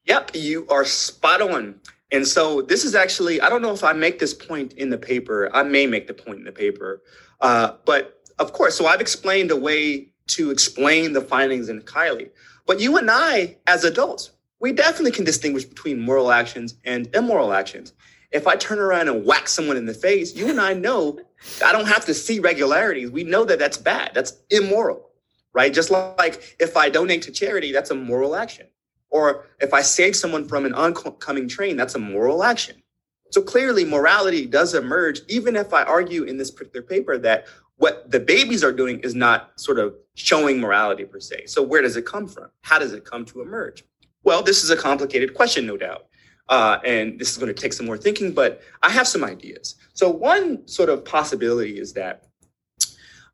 [0.05, 1.81] Yep, you are spot on.
[2.11, 4.99] And so this is actually, I don't know if I make this point in the
[4.99, 5.51] paper.
[5.55, 7.03] I may make the point in the paper.
[7.41, 12.31] Uh, but of course, so I've explained a way to explain the findings in Kiley.
[12.67, 17.53] But you and I, as adults, we definitely can distinguish between moral actions and immoral
[17.53, 17.93] actions.
[18.31, 21.19] If I turn around and whack someone in the face, you and I know
[21.65, 23.11] I don't have to see regularities.
[23.11, 24.11] We know that that's bad.
[24.15, 25.08] That's immoral,
[25.55, 25.73] right?
[25.73, 28.67] Just like if I donate to charity, that's a moral action.
[29.11, 32.83] Or if I save someone from an oncoming train, that's a moral action.
[33.31, 38.11] So clearly, morality does emerge, even if I argue in this particular paper that what
[38.11, 41.47] the babies are doing is not sort of showing morality per se.
[41.47, 42.49] So where does it come from?
[42.63, 43.85] How does it come to emerge?
[44.25, 46.07] Well, this is a complicated question, no doubt.
[46.49, 49.77] Uh, and this is going to take some more thinking, but I have some ideas.
[49.93, 52.25] So one sort of possibility is that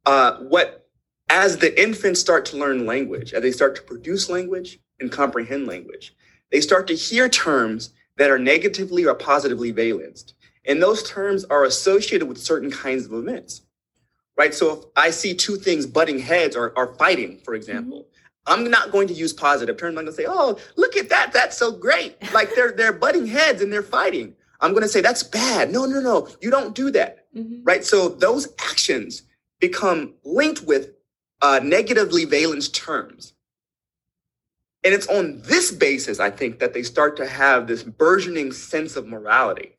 [0.05, 0.84] uh, what,
[1.29, 5.67] as the infants start to learn language, as they start to produce language and comprehend
[5.67, 6.15] language,
[6.51, 10.35] they start to hear terms that are negatively or positively valenced.
[10.67, 13.63] And those terms are associated with certain kinds of events
[14.37, 14.55] right?
[14.55, 18.11] So if I see two things butting heads or are fighting, for example, mm-hmm.
[18.47, 19.97] I'm not going to use positive terms.
[19.97, 21.33] I'm going to say, "Oh, look at that!
[21.33, 24.35] That's so great!" Like they're they're butting heads and they're fighting.
[24.61, 25.73] I'm going to say that's bad.
[25.73, 26.29] No, no, no.
[26.41, 27.65] You don't do that, mm-hmm.
[27.65, 27.85] right?
[27.85, 29.23] So those actions
[29.61, 30.91] become linked with
[31.43, 33.35] uh, negatively valenced terms.
[34.85, 38.97] And it's on this basis, I think, that they start to have this burgeoning sense
[38.97, 39.79] of morality.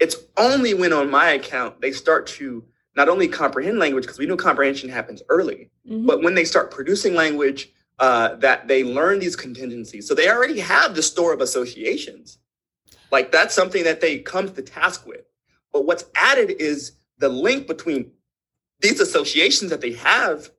[0.00, 2.64] It's only when, on my account, they start to
[2.96, 6.06] not only comprehend language, because we know comprehension happens early, mm-hmm.
[6.06, 10.08] but when they start producing language, uh, that they learn these contingencies.
[10.08, 12.38] So they already have the store of associations.
[13.10, 15.24] Like that's something that they come to task with.
[15.72, 18.12] But what's added is the link between
[18.80, 20.50] these associations that they have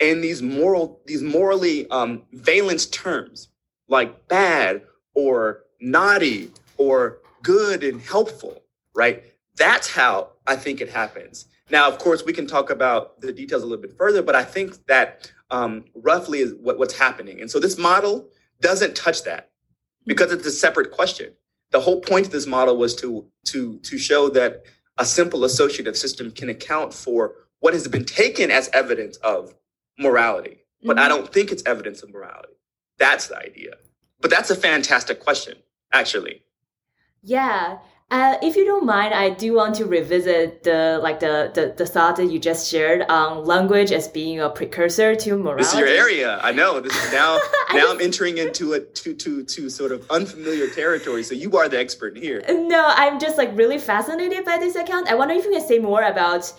[0.00, 3.48] and these moral, these morally um, valence terms,
[3.88, 4.82] like bad
[5.14, 8.62] or naughty or good and helpful,
[8.94, 9.24] right?
[9.56, 11.46] That's how I think it happens.
[11.70, 14.44] Now, of course, we can talk about the details a little bit further, but I
[14.44, 17.40] think that um, roughly is what, what's happening.
[17.40, 18.28] And so this model
[18.60, 19.50] doesn't touch that
[20.06, 21.32] because it's a separate question.
[21.70, 24.62] The whole point of this model was to to to show that
[24.96, 29.54] a simple associative system can account for what has been taken as evidence of
[29.98, 31.04] morality, but mm-hmm.
[31.04, 32.54] I don't think it's evidence of morality.
[32.98, 33.74] That's the idea.
[34.20, 35.56] But that's a fantastic question,
[35.92, 36.42] actually.
[37.22, 37.78] Yeah.
[38.10, 41.84] Uh, if you don't mind, I do want to revisit the like the, the the
[41.84, 45.64] thought that you just shared on language as being a precursor to morality.
[45.64, 46.40] This is your area.
[46.42, 46.80] I know.
[46.80, 47.38] This is now
[47.74, 51.22] now I'm entering into a to to to sort of unfamiliar territory.
[51.22, 52.42] So you are the expert here.
[52.48, 55.08] No, I'm just like really fascinated by this account.
[55.08, 56.50] I wonder if you can say more about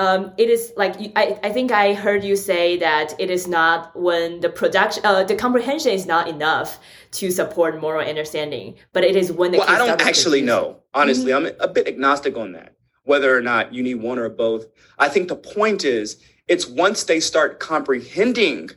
[0.00, 3.94] um, it is like I, I think I heard you say that it is not
[3.94, 6.80] when the production uh, the comprehension is not enough
[7.12, 10.78] to support moral understanding, but it is when the well, I don't actually know.
[10.94, 11.48] Honestly, mm-hmm.
[11.60, 12.76] I'm a bit agnostic on that.
[13.02, 16.16] Whether or not you need one or both, I think the point is
[16.48, 18.70] it's once they start comprehending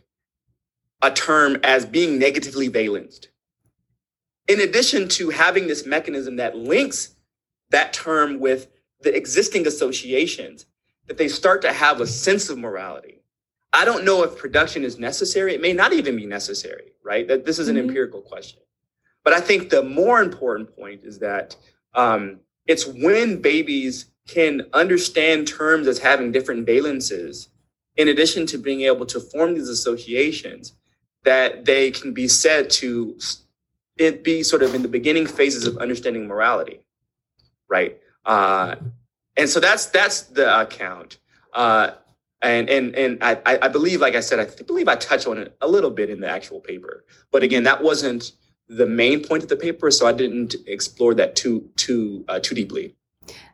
[1.02, 3.30] a term as being negatively valenced.
[4.50, 7.16] In addition to having this mechanism that links
[7.70, 8.68] that term with
[9.00, 10.66] the existing associations,
[11.08, 13.22] that they start to have a sense of morality.
[13.74, 15.54] I don't know if production is necessary.
[15.56, 17.28] It may not even be necessary, right?
[17.28, 17.90] That this is an mm-hmm.
[17.90, 18.62] empirical question.
[19.24, 21.56] But I think the more important point is that
[21.96, 27.50] um, it's when babies can understand terms as having different valences,
[27.98, 30.74] in addition to being able to form these associations,
[31.24, 33.18] that they can be said to
[33.98, 36.82] it be sort of in the beginning phases of understanding morality,
[37.68, 38.00] right?
[38.26, 38.76] Uh,
[39.38, 41.20] and so that's that's the account.
[41.54, 41.92] Uh,
[42.42, 45.56] and and and I, I believe, like I said, I believe I touched on it
[45.62, 47.06] a little bit in the actual paper.
[47.32, 48.34] But again, that wasn't
[48.68, 52.56] the main point of the paper, so I didn't explore that too too uh, too
[52.56, 52.96] deeply.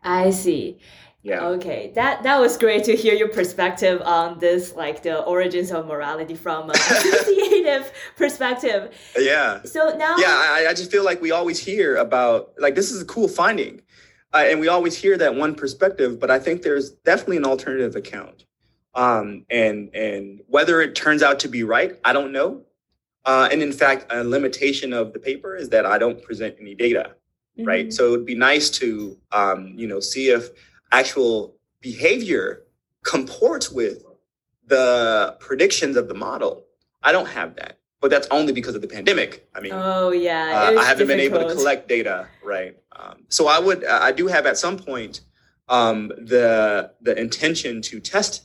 [0.03, 0.79] I see.
[1.21, 1.45] Yeah.
[1.47, 1.91] Okay.
[1.95, 6.35] That that was great to hear your perspective on this, like the origins of morality
[6.35, 8.95] from an associative perspective.
[9.17, 9.61] Yeah.
[9.63, 10.15] So now.
[10.17, 13.27] Yeah, I, I just feel like we always hear about like this is a cool
[13.27, 13.81] finding,
[14.33, 17.95] uh, and we always hear that one perspective, but I think there's definitely an alternative
[17.95, 18.45] account.
[18.95, 22.61] Um, and and whether it turns out to be right, I don't know.
[23.25, 26.73] Uh, and in fact, a limitation of the paper is that I don't present any
[26.73, 27.15] data,
[27.57, 27.67] mm-hmm.
[27.67, 27.93] right?
[27.93, 30.49] So it would be nice to, um, you know, see if
[30.91, 32.63] actual behavior
[33.03, 34.03] comports with
[34.65, 36.65] the predictions of the model.
[37.01, 39.47] I don't have that, but that's only because of the pandemic.
[39.53, 41.07] I mean, oh yeah, uh, I haven't difficult.
[41.07, 42.77] been able to collect data, right?
[42.95, 45.21] Um, so I would, I do have at some point
[45.67, 48.43] um, the the intention to test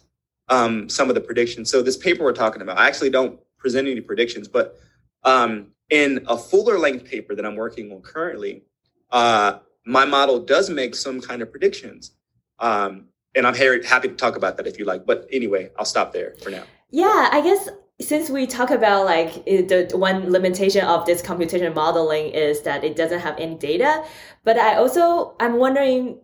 [0.49, 1.71] um, some of the predictions.
[1.71, 4.79] So this paper we're talking about, I actually don't present any predictions, but
[5.23, 8.65] um, in a fuller length paper that I'm working on currently,
[9.11, 12.13] uh, my model does make some kind of predictions.
[12.59, 15.07] Um, and I'm happy to talk about that if you like.
[15.07, 16.65] But anyway, I'll stop there for now.
[16.91, 17.69] Yeah, I guess
[18.01, 22.97] since we talk about like the one limitation of this computation modeling is that it
[22.97, 24.05] doesn't have any data,
[24.43, 26.19] but I also I'm wondering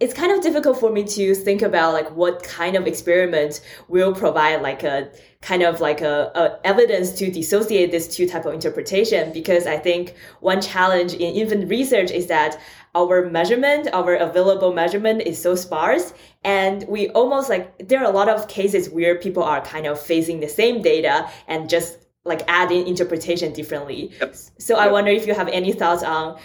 [0.00, 4.14] it's kind of difficult for me to think about like what kind of experiment will
[4.14, 5.10] provide like a
[5.42, 9.76] kind of like a, a, evidence to dissociate these two type of interpretation because i
[9.76, 12.58] think one challenge in infant research is that
[12.94, 16.12] our measurement our available measurement is so sparse
[16.44, 20.00] and we almost like there are a lot of cases where people are kind of
[20.00, 24.34] facing the same data and just like adding interpretation differently yep.
[24.58, 24.88] so yep.
[24.88, 26.38] i wonder if you have any thoughts on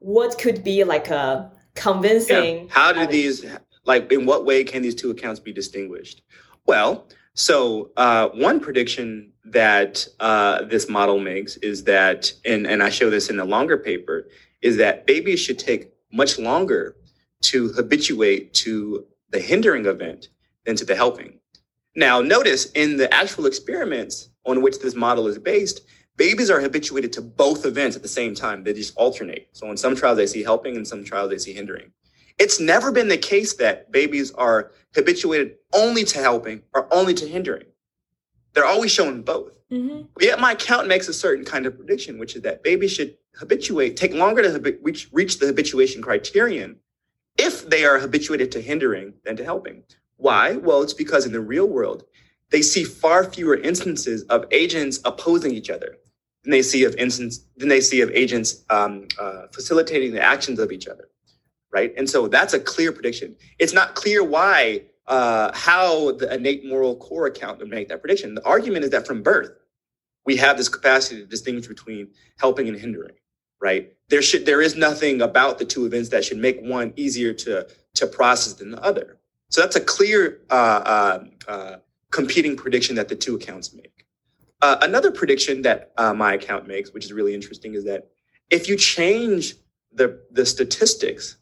[0.00, 2.58] what could be like a convincing.
[2.58, 2.66] Yeah.
[2.70, 3.44] How do these,
[3.84, 6.22] like, in what way can these two accounts be distinguished?
[6.66, 12.90] Well, so uh, one prediction that uh, this model makes is that, and, and I
[12.90, 14.28] show this in the longer paper,
[14.62, 16.96] is that babies should take much longer
[17.42, 20.28] to habituate to the hindering event
[20.64, 21.38] than to the helping.
[21.96, 25.82] Now, notice in the actual experiments on which this model is based,
[26.16, 28.62] babies are habituated to both events at the same time.
[28.62, 29.48] They just alternate.
[29.52, 31.92] So in some trials, they see helping, and in some trials, they see hindering.
[32.38, 37.26] It's never been the case that babies are habituated only to helping or only to
[37.26, 37.66] hindering.
[38.54, 39.52] They're always showing both.
[39.70, 40.02] Mm-hmm.
[40.20, 43.96] Yet my count makes a certain kind of prediction, which is that babies should habituate,
[43.96, 46.76] take longer to reach, reach the habituation criterion
[47.38, 49.82] if they are habituated to hindering than to helping.
[50.16, 50.56] Why?
[50.56, 52.04] Well, it's because in the real world,
[52.50, 55.96] they see far fewer instances of agents opposing each other
[56.42, 60.58] than they see of instance than they see of agents um, uh, facilitating the actions
[60.58, 61.08] of each other,
[61.72, 61.92] right?
[61.96, 63.36] And so that's a clear prediction.
[63.58, 68.34] It's not clear why uh, how the innate moral core account would make that prediction.
[68.34, 69.50] The argument is that from birth
[70.24, 73.14] we have this capacity to distinguish between helping and hindering,
[73.60, 73.92] right?
[74.08, 77.68] There should there is nothing about the two events that should make one easier to
[77.94, 79.18] to process than the other.
[79.50, 81.76] So that's a clear uh, uh, uh
[82.10, 84.06] competing prediction that the two accounts make.
[84.62, 88.08] Uh, another prediction that uh, my account makes, which is really interesting, is that
[88.50, 89.54] if you change
[89.92, 91.36] the, the statistics,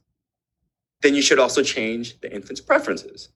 [1.03, 3.31] then you should also change the infant's preferences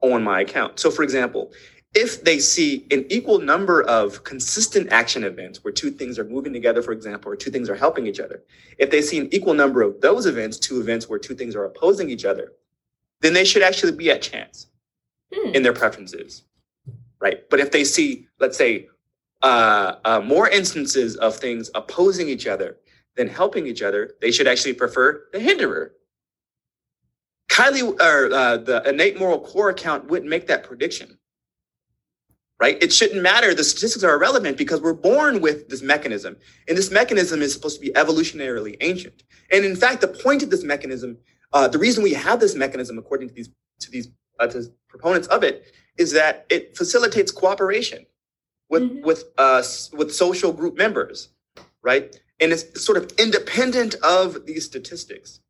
[0.00, 0.78] on my account.
[0.78, 1.52] So, for example,
[1.94, 6.52] if they see an equal number of consistent action events where two things are moving
[6.52, 8.42] together, for example, or two things are helping each other,
[8.78, 11.64] if they see an equal number of those events, two events where two things are
[11.64, 12.52] opposing each other,
[13.20, 14.66] then they should actually be at chance
[15.32, 15.54] hmm.
[15.54, 16.42] in their preferences,
[17.20, 17.48] right?
[17.48, 18.88] But if they see, let's say,
[19.42, 22.78] uh, uh, more instances of things opposing each other
[23.14, 25.92] than helping each other, they should actually prefer the hinderer.
[27.48, 31.18] Kiley or uh, the innate moral core account wouldn't make that prediction,
[32.60, 32.80] right?
[32.82, 33.54] It shouldn't matter.
[33.54, 36.36] The statistics are irrelevant because we're born with this mechanism,
[36.68, 39.22] and this mechanism is supposed to be evolutionarily ancient.
[39.50, 41.18] And in fact, the point of this mechanism,
[41.52, 43.50] uh, the reason we have this mechanism, according to these
[43.80, 44.08] to these
[44.38, 48.06] uh, to proponents of it, is that it facilitates cooperation
[48.68, 49.04] with mm-hmm.
[49.04, 49.62] with uh
[49.92, 51.30] with social group members,
[51.82, 52.18] right?
[52.40, 55.40] And it's sort of independent of these statistics.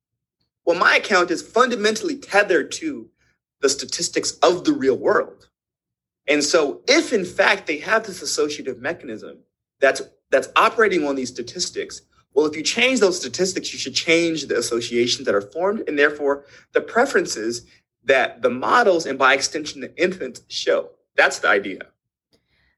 [0.66, 3.08] Well, my account is fundamentally tethered to
[3.60, 5.48] the statistics of the real world.
[6.26, 9.38] And so if in fact they have this associative mechanism
[9.80, 12.02] that's that's operating on these statistics,
[12.32, 15.98] well, if you change those statistics, you should change the associations that are formed and
[15.98, 17.66] therefore the preferences
[18.04, 20.90] that the models and by extension the infants show.
[21.16, 21.80] That's the idea.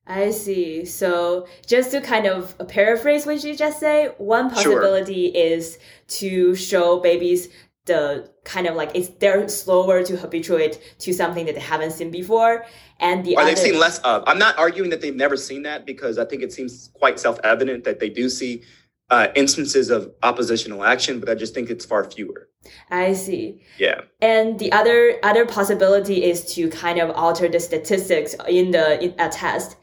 [0.06, 0.84] I see.
[0.84, 5.42] So just to kind of paraphrase what you just say, one possibility sure.
[5.42, 5.78] is
[6.08, 7.48] to show babies
[7.86, 12.10] the kind of like it's they're slower to habituate to something that they haven't seen
[12.10, 12.66] before.
[13.00, 14.24] And the or other, they've seen less of.
[14.26, 17.84] I'm not arguing that they've never seen that because i think it seems quite self-evident
[17.84, 18.62] that they do see
[19.08, 22.48] uh, instances of oppositional action but i just think it's far fewer.
[22.90, 23.62] I see.
[23.78, 24.00] Yeah.
[24.20, 29.14] And the other other possibility is to kind of alter the statistics in the in
[29.18, 29.76] a test.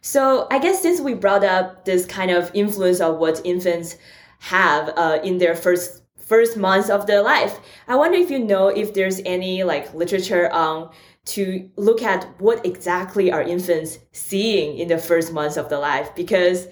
[0.00, 3.96] So i guess since we brought up this kind of influence of what infants
[4.40, 7.58] have uh, in their first first months of their life.
[7.88, 10.90] I wonder if you know if there's any like literature on
[11.26, 16.14] to look at what exactly are infants seeing in the first months of their life
[16.14, 16.68] because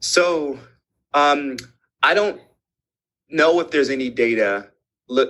[0.00, 0.58] so
[1.14, 1.56] um,
[2.02, 2.40] I don't
[3.28, 4.70] know if there's any data
[5.10, 5.20] uh,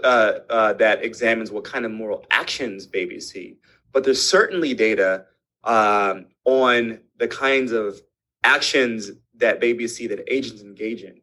[0.51, 3.57] uh, that examines what kind of moral actions babies see,
[3.93, 5.25] but there's certainly data
[5.65, 8.01] um, on the kinds of
[8.45, 11.21] actions that babies see that agents engage in.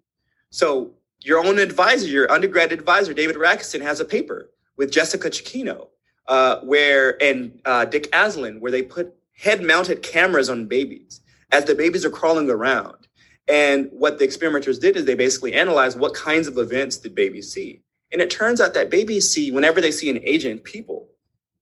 [0.50, 0.94] So
[1.26, 5.88] your own advisor, your undergrad advisor, David Rakison, has a paper with Jessica Cicchino,
[6.28, 11.22] uh, where and uh, Dick Aslin, where they put head-mounted cameras on babies
[11.52, 13.08] as the babies are crawling around.
[13.48, 17.52] And what the experimenters did is they basically analyzed what kinds of events did babies
[17.52, 17.82] see.
[18.12, 21.10] And it turns out that babies see, whenever they see an agent, people.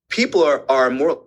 [0.10, 1.24] People are, are more,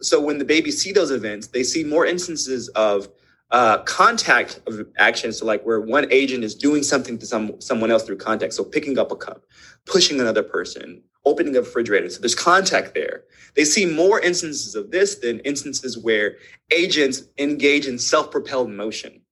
[0.00, 3.08] so when the babies see those events, they see more instances of
[3.50, 7.90] uh, contact of actions, so like where one agent is doing something to some someone
[7.90, 8.52] else through contact.
[8.52, 9.44] So picking up a cup,
[9.86, 12.10] pushing another person, opening a refrigerator.
[12.10, 13.24] So there's contact there.
[13.54, 16.36] They see more instances of this than instances where
[16.70, 19.22] agents engage in self-propelled motion.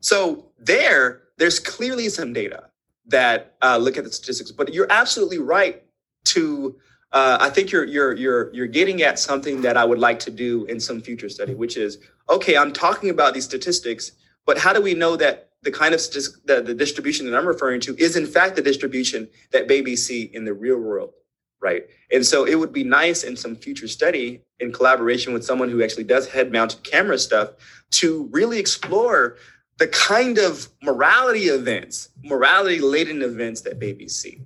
[0.00, 2.64] So there, there's clearly some data
[3.06, 5.82] that uh, look at the statistics, but you're absolutely right
[6.24, 6.76] to
[7.14, 10.32] uh, I think you're you're you're you're getting at something that I would like to
[10.32, 11.98] do in some future study, which is
[12.28, 12.56] okay.
[12.56, 14.12] I'm talking about these statistics,
[14.44, 17.80] but how do we know that the kind of the, the distribution that I'm referring
[17.82, 21.12] to is in fact the distribution that babies see in the real world,
[21.60, 21.84] right?
[22.12, 25.82] And so it would be nice in some future study in collaboration with someone who
[25.82, 27.50] actually does head-mounted camera stuff
[27.92, 29.36] to really explore
[29.78, 34.42] the kind of morality events, morality laden events that babies see.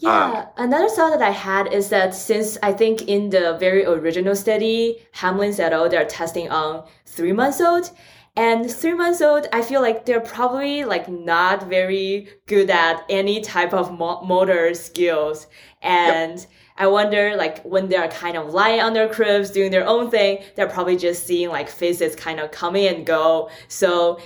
[0.00, 3.84] Yeah, um, another thought that I had is that since I think in the very
[3.84, 7.90] original study, Hamlin et al, they're testing on three months old.
[8.36, 13.40] And three months old, I feel like they're probably like not very good at any
[13.40, 15.46] type of mo- motor skills.
[15.82, 16.48] And yep.
[16.78, 20.42] I wonder, like, when they're kind of lying on their cribs, doing their own thing,
[20.54, 23.50] they're probably just seeing like faces kind of coming and go.
[23.68, 24.20] So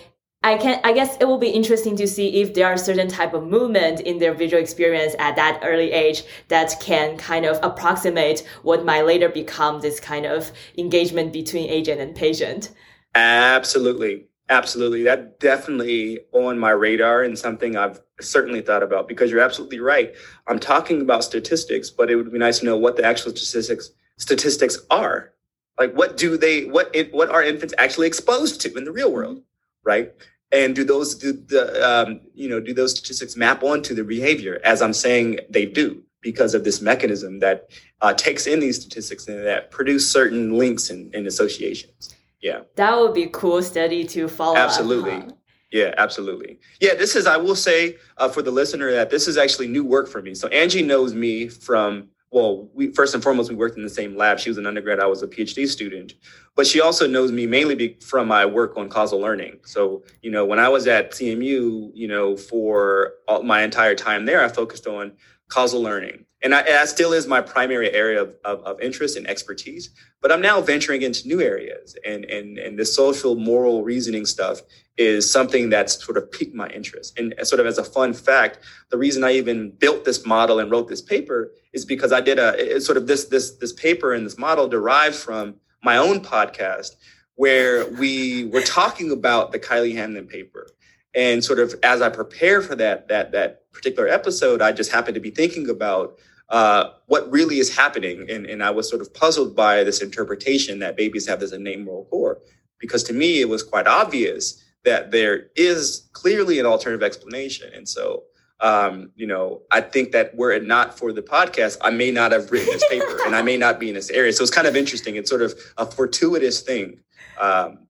[0.45, 3.33] I can I guess it will be interesting to see if there are certain type
[3.33, 8.47] of movement in their visual experience at that early age that can kind of approximate
[8.63, 12.71] what might later become this kind of engagement between agent and patient.
[13.15, 14.27] Absolutely.
[14.51, 15.03] Absolutely.
[15.05, 20.13] That definitely on my radar and something I've certainly thought about because you're absolutely right.
[20.47, 23.93] I'm talking about statistics, but it would be nice to know what the actual statistics
[24.19, 25.33] statistics are.
[25.79, 29.11] Like what do they what it, what are infants actually exposed to in the real
[29.11, 29.43] world,
[29.85, 30.13] right?
[30.55, 34.61] And do those do the um, you know do those statistics map onto the behavior
[34.65, 37.69] as i'm saying they do because of this mechanism that
[38.01, 42.97] uh, takes in these statistics and that produce certain links and, and associations yeah that
[42.97, 45.31] would be a cool study to follow absolutely up, huh?
[45.73, 46.61] Yeah, absolutely.
[46.81, 49.85] Yeah, this is, I will say uh, for the listener that this is actually new
[49.85, 50.33] work for me.
[50.33, 54.17] So Anjie knows me from well, we first and foremost we worked in the same
[54.17, 54.41] lab.
[54.41, 56.15] She was an undergrad, I was a PhD student,
[56.57, 59.61] but she also knows me mainly be, from my work on causal learning.
[59.65, 64.27] So, you know, when I was at CMU, you know, for all, my entire time
[64.27, 65.13] there, I focused on
[65.47, 69.27] causal learning, and I, that still is my primary area of, of, of interest and
[69.27, 69.91] expertise.
[70.21, 74.61] But I'm now venturing into new areas, and and and the social moral reasoning stuff
[74.99, 77.19] is something that's sort of piqued my interest.
[77.19, 78.59] And sort of as a fun fact,
[78.91, 82.39] the reason I even built this model and wrote this paper is because I did
[82.39, 86.91] a sort of this this this paper and this model derives from my own podcast
[87.37, 90.69] where we were talking about the Kiley Hamlin paper.
[91.15, 95.15] And sort of as I prepare for that that that particular episode, I just happened
[95.15, 96.19] to be thinking about
[96.49, 98.29] uh, what really is happening.
[98.31, 101.81] And, and I was sort of puzzled by this interpretation that babies have this innate
[101.81, 102.39] moral core,
[102.79, 107.73] because to me, it was quite obvious that there is clearly an alternative explanation.
[107.75, 108.25] And so,
[108.61, 112.33] um, you know, I think that were it not for the podcast, I may not
[112.33, 114.33] have written this paper and I may not be in this area.
[114.33, 115.17] So it's kind of interesting.
[115.17, 117.01] It's sort of a fortuitous thing.
[117.41, 117.87] Um,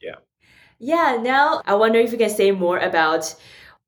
[0.00, 0.14] yeah.
[0.78, 1.18] Yeah.
[1.20, 3.34] Now I wonder if you can say more about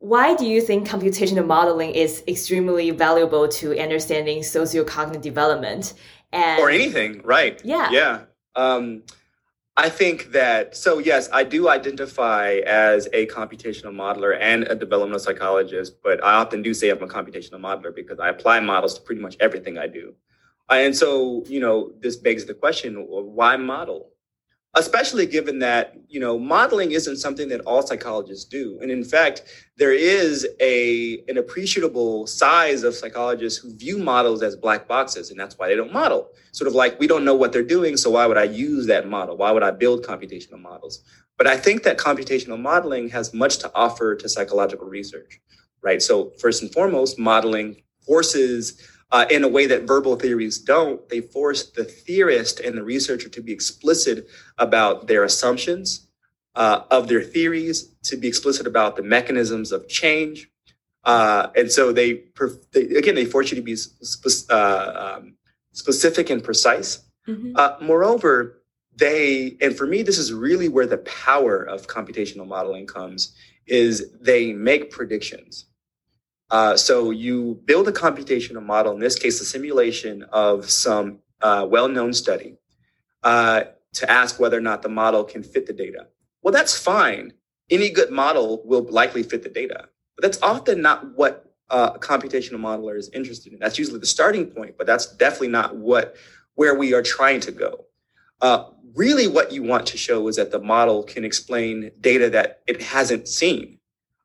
[0.00, 5.94] why do you think computational modeling is extremely valuable to understanding sociocognitive development?
[6.32, 7.60] And or anything, right?
[7.64, 7.90] Yeah.
[7.90, 8.20] Yeah.
[8.54, 9.02] Um,
[9.76, 15.20] I think that, so yes, I do identify as a computational modeler and a developmental
[15.20, 19.00] psychologist, but I often do say I'm a computational modeler because I apply models to
[19.00, 20.14] pretty much everything I do.
[20.68, 24.10] And so, you know, this begs the question why model?
[24.74, 28.78] Especially given that you know modeling isn't something that all psychologists do.
[28.82, 29.42] And in fact
[29.76, 35.40] there is a an appreciable size of psychologists who view models as black boxes and
[35.40, 36.28] that's why they don't model.
[36.52, 39.08] Sort of like we don't know what they're doing so why would i use that
[39.08, 39.36] model?
[39.36, 41.02] Why would i build computational models?
[41.36, 45.40] But i think that computational modeling has much to offer to psychological research
[45.82, 46.02] right?
[46.02, 51.08] So first and foremost modeling forces uh, in a way that verbal theories don't.
[51.08, 54.28] They force the theorist and the researcher to be explicit
[54.58, 56.08] about their assumptions
[56.54, 60.50] uh, of their theories, to be explicit about the mechanisms of change.
[61.04, 62.24] Uh, and so they,
[62.72, 65.34] they, again, they force you to be spe- uh, um,
[65.72, 67.04] specific and precise.
[67.26, 67.52] Mm-hmm.
[67.54, 68.62] Uh, moreover,
[68.96, 73.34] they, and for me, this is really where the power of computational modeling comes,
[73.66, 75.66] is they make predictions.
[76.50, 81.66] Uh, so you build a computational model, in this case, a simulation of some uh,
[81.68, 82.56] well-known study,
[83.22, 86.06] uh, to ask whether or not the model can fit the data.
[86.42, 87.32] Well, that's fine.
[87.70, 91.98] Any good model will likely fit the data, but that's often not what uh, a
[91.98, 93.58] computational modeler is interested in.
[93.58, 96.16] That's usually the starting point, but that's definitely not what
[96.54, 97.84] where we are trying to go.
[98.40, 102.62] Uh, really, what you want to show is that the model can explain data that
[102.66, 103.78] it hasn't seen.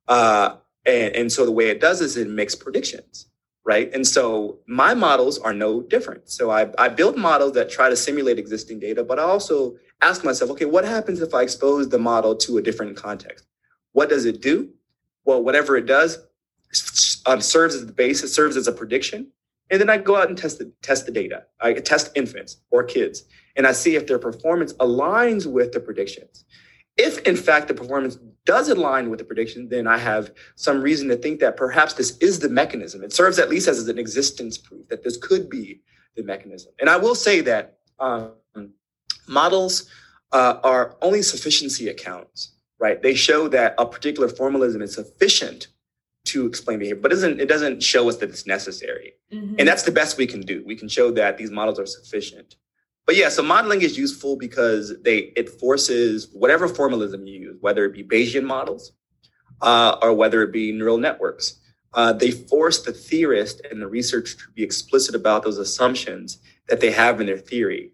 [0.07, 0.55] Uh,
[0.85, 3.27] and, and so the way it does is it makes predictions,
[3.63, 3.93] right?
[3.93, 6.29] And so my models are no different.
[6.29, 10.23] So I, I build models that try to simulate existing data, but I also ask
[10.23, 13.45] myself, okay, what happens if I expose the model to a different context?
[13.93, 14.69] What does it do?
[15.25, 16.17] Well, whatever it does
[17.25, 19.27] um, serves as the basis, serves as a prediction.
[19.69, 21.45] And then I go out and test the, test the data.
[21.61, 23.23] I test infants or kids,
[23.55, 26.43] and I see if their performance aligns with the predictions.
[26.97, 31.07] If in fact the performance does align with the prediction, then I have some reason
[31.09, 33.03] to think that perhaps this is the mechanism.
[33.03, 35.81] It serves at least as an existence proof that this could be
[36.15, 36.73] the mechanism.
[36.79, 38.33] And I will say that um,
[39.27, 39.89] models
[40.31, 43.01] uh, are only sufficiency accounts, right?
[43.01, 45.67] They show that a particular formalism is sufficient
[46.25, 49.13] to explain behavior, but it doesn't, it doesn't show us that it's necessary.
[49.31, 49.55] Mm-hmm.
[49.59, 50.63] And that's the best we can do.
[50.65, 52.55] We can show that these models are sufficient.
[53.05, 57.85] But yeah, so modeling is useful because they it forces whatever formalism you use, whether
[57.85, 58.93] it be Bayesian models
[59.61, 61.59] uh, or whether it be neural networks.
[61.93, 66.79] Uh, they force the theorist and the researcher to be explicit about those assumptions that
[66.79, 67.91] they have in their theory.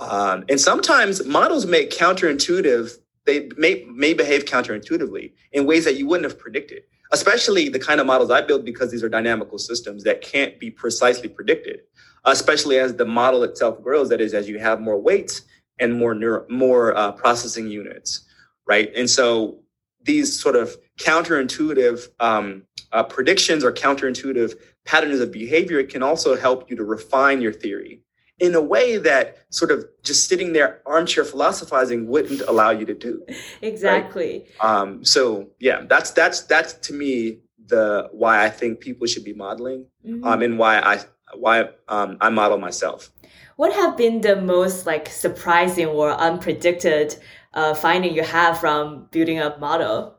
[0.00, 2.92] Um, and sometimes models make counterintuitive,
[3.26, 8.00] they may, may behave counterintuitively in ways that you wouldn't have predicted, especially the kind
[8.00, 11.80] of models I build because these are dynamical systems that can't be precisely predicted
[12.24, 14.08] especially as the model itself grows.
[14.08, 15.42] That is, as you have more weights
[15.78, 18.26] and more neuro, more uh, processing units,
[18.66, 18.92] right?
[18.94, 19.58] And so
[20.04, 24.54] these sort of counterintuitive um, uh, predictions or counterintuitive
[24.84, 28.00] patterns of behavior can also help you to refine your theory
[28.42, 32.92] in a way that sort of just sitting there armchair philosophizing wouldn't allow you to
[32.92, 33.24] do.
[33.62, 34.44] Exactly.
[34.60, 34.68] Right?
[34.68, 37.38] Um, so yeah, that's that's that's to me
[37.68, 40.24] the why I think people should be modeling, mm-hmm.
[40.26, 41.00] um, and why I
[41.34, 43.10] why um, I model myself.
[43.56, 47.20] What have been the most like surprising or unpredicted
[47.54, 50.16] uh, finding you have from building a model?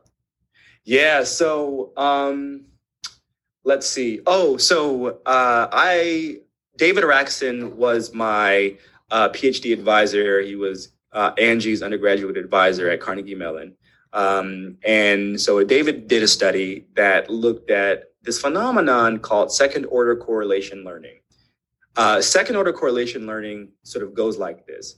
[0.84, 2.64] Yeah, so um,
[3.64, 4.20] let's see.
[4.26, 6.38] Oh, so uh, I
[6.76, 8.76] David Rakison was my
[9.10, 10.40] uh, PhD advisor.
[10.40, 13.74] He was uh, Anjie's undergraduate advisor at Carnegie Mellon.
[14.12, 20.16] Um, and so David did a study that looked at this phenomenon called second order
[20.16, 21.20] correlation learning.
[21.96, 24.96] Uh, second order correlation learning sort of goes like this.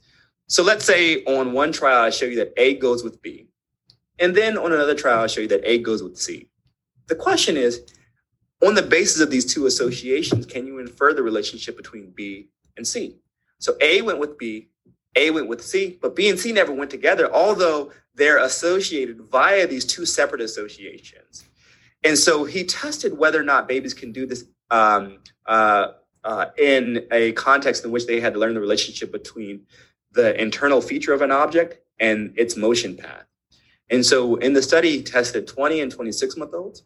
[0.49, 3.49] So let's say on one trial, I show you that A goes with B.
[4.19, 6.49] And then on another trial, I show you that A goes with C.
[7.09, 7.83] The question is,
[8.63, 12.87] on the basis of these two associations, can you infer the relationship between B and
[12.87, 13.17] C?
[13.59, 14.69] So A went with B,
[15.15, 19.67] A went with C, but B and C never went together, although they're associated via
[19.67, 21.45] these two separate associations.
[22.03, 25.89] And so he tested whether or not babies can do this um, uh,
[26.25, 29.67] uh, in a context in which they had to learn the relationship between
[30.13, 33.25] the internal feature of an object and its motion path.
[33.91, 36.83] And so in the study, he tested 20 and 26 month olds.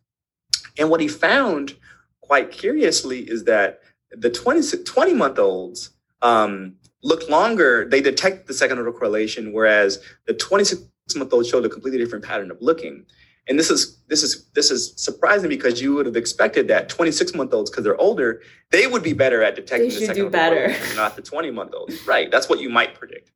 [0.79, 1.77] And what he found,
[2.21, 3.81] quite curiously, is that
[4.13, 5.91] the 20, 20 month olds
[6.23, 10.83] um, look longer, they detect the second order correlation, whereas the 26
[11.17, 13.05] month olds showed a completely different pattern of looking.
[13.49, 17.35] And this is this is this is surprising because you would have expected that 26
[17.35, 20.31] month olds, because they're older, they would be better at detecting they the second do
[20.31, 20.77] better.
[20.95, 22.07] not the 20 month olds.
[22.07, 22.31] Right.
[22.31, 23.33] That's what you might predict.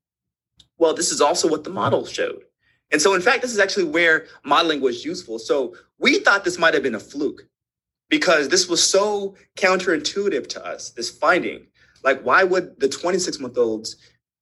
[0.78, 2.45] Well, this is also what the model showed.
[2.93, 5.39] And so, in fact, this is actually where modeling was useful.
[5.39, 7.49] So we thought this might have been a fluke
[8.09, 11.66] because this was so counterintuitive to us, this finding.
[12.05, 13.97] Like, why would the 26 month olds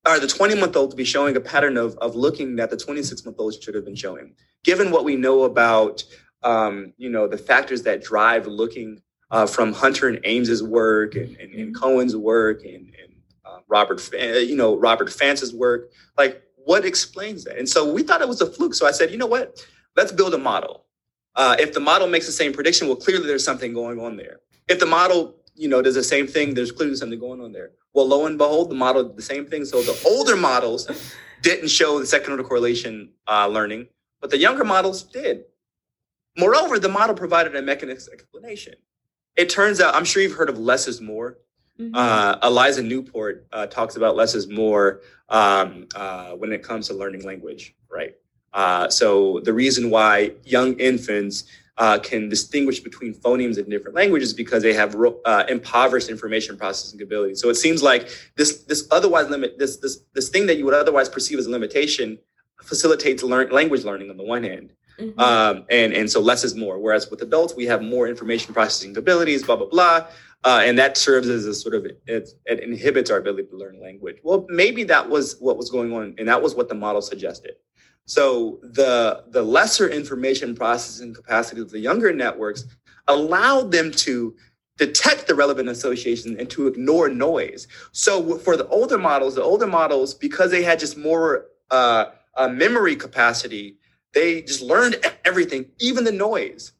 [0.06, 3.24] or the 20 month olds be showing a pattern of, of looking that the 26
[3.24, 4.34] month olds should have been showing?
[4.64, 6.04] Given what we know about,
[6.42, 11.36] um, you know, the factors that drive looking uh, from Hunter and Ames's work and,
[11.36, 13.14] and, and Cohen's work and, and
[13.46, 17.58] uh, Robert, you know, Robert Fantz's work, like what explains that?
[17.58, 18.74] And so we thought it was a fluke.
[18.74, 19.64] So I said, you know what?
[19.96, 20.86] Let's build a model.
[21.34, 24.40] Uh, if the model makes the same prediction, well, clearly there's something going on there.
[24.68, 27.70] If the model, you know, does the same thing, there's clearly something going on there.
[27.94, 29.64] Well, lo and behold, the model did the same thing.
[29.64, 30.90] So the older models
[31.42, 33.88] didn't show the second order correlation uh, learning,
[34.20, 35.44] but the younger models did.
[36.38, 38.74] Moreover, the model provided a mechanistic explanation.
[39.36, 41.38] It turns out, I'm sure you've heard of less is more.
[41.82, 41.94] Mm-hmm.
[41.94, 46.94] Uh, Elissa Newport uh, talks about less is more um, uh, when it comes to
[46.94, 48.14] learning language, right?
[48.52, 51.44] Uh, so the reason why young infants
[51.78, 57.00] uh, can distinguish between phonemes in different languages because they have uh, impoverished information processing
[57.00, 57.34] ability.
[57.34, 60.74] So it seems like this this otherwise limit this this this thing that you would
[60.74, 62.18] otherwise perceive as a limitation
[62.62, 64.72] facilitates learn, language learning on the one hand.
[65.02, 65.20] Mm-hmm.
[65.20, 66.78] Um, and and so less is more.
[66.78, 70.06] Whereas with adults, we have more information processing abilities, blah blah blah.
[70.44, 72.02] Uh, and that serves as a sort of it,
[72.46, 74.16] it, inhibits our ability to learn language.
[74.24, 77.54] Well, maybe that was what was going on, and that was what the model suggested.
[78.06, 82.64] So the the lesser information processing capacity of the younger networks
[83.06, 84.34] allowed them to
[84.78, 87.68] detect the relevant associations and to ignore noise.
[87.92, 92.48] So for the older models, the older models, because they had just more uh, uh,
[92.48, 93.76] memory capacity,
[94.14, 96.72] they just learned everything, even the noise.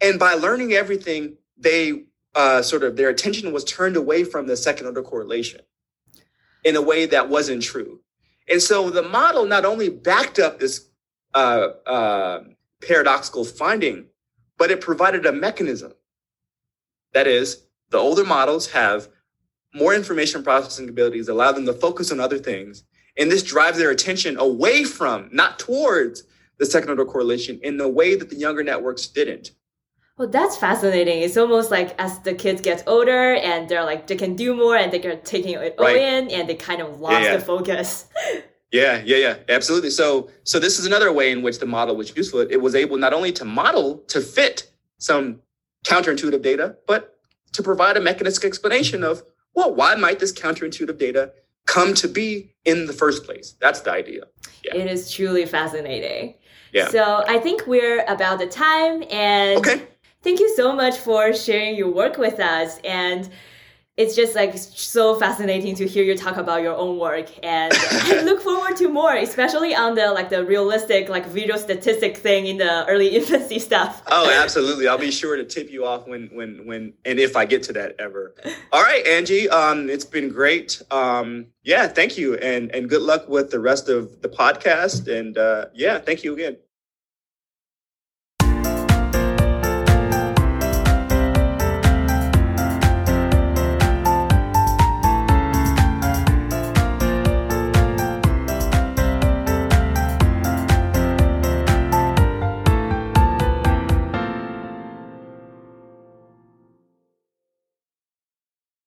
[0.00, 2.04] And by learning everything, they
[2.34, 5.60] uh, sort of their attention was turned away from the second order correlation
[6.64, 8.00] in a way that wasn't true.
[8.48, 10.88] And so the model not only backed up this
[11.34, 12.44] uh, uh,
[12.86, 14.06] paradoxical finding,
[14.58, 15.92] but it provided a mechanism.
[17.12, 19.08] That is, the older models have
[19.74, 22.84] more information processing abilities, allow them to focus on other things.
[23.16, 26.24] And this drives their attention away from, not towards,
[26.60, 29.50] the second order correlation in the way that the younger networks didn't.
[30.18, 31.22] Well, that's fascinating.
[31.22, 34.76] It's almost like as the kids get older and they're like they can do more
[34.76, 35.96] and they're taking it all right.
[35.96, 37.36] in and they kind of lost yeah, yeah.
[37.38, 38.04] the focus.
[38.72, 39.88] yeah, yeah, yeah, absolutely.
[39.88, 42.40] So, so this is another way in which the model was useful.
[42.40, 45.40] It was able not only to model to fit some
[45.86, 47.16] counterintuitive data, but
[47.54, 49.22] to provide a mechanistic explanation of
[49.54, 51.32] well, why might this counterintuitive data
[51.66, 53.56] come to be in the first place?
[53.58, 54.24] That's the idea.
[54.64, 54.76] Yeah.
[54.76, 56.34] It is truly fascinating.
[56.72, 56.88] Yeah.
[56.88, 59.86] So I think we're about the time and okay
[60.22, 62.78] Thank you so much for sharing your work with us.
[62.84, 63.30] And
[64.00, 68.22] it's just like so fascinating to hear you talk about your own work and I
[68.22, 72.56] look forward to more, especially on the like the realistic like video statistic thing in
[72.56, 74.02] the early infancy stuff.
[74.06, 74.88] Oh, absolutely.
[74.88, 77.74] I'll be sure to tip you off when when when and if I get to
[77.74, 78.34] that ever.
[78.72, 80.80] All right, Anjie, um it's been great.
[80.90, 85.36] Um yeah, thank you and and good luck with the rest of the podcast and
[85.36, 86.56] uh yeah, thank you again.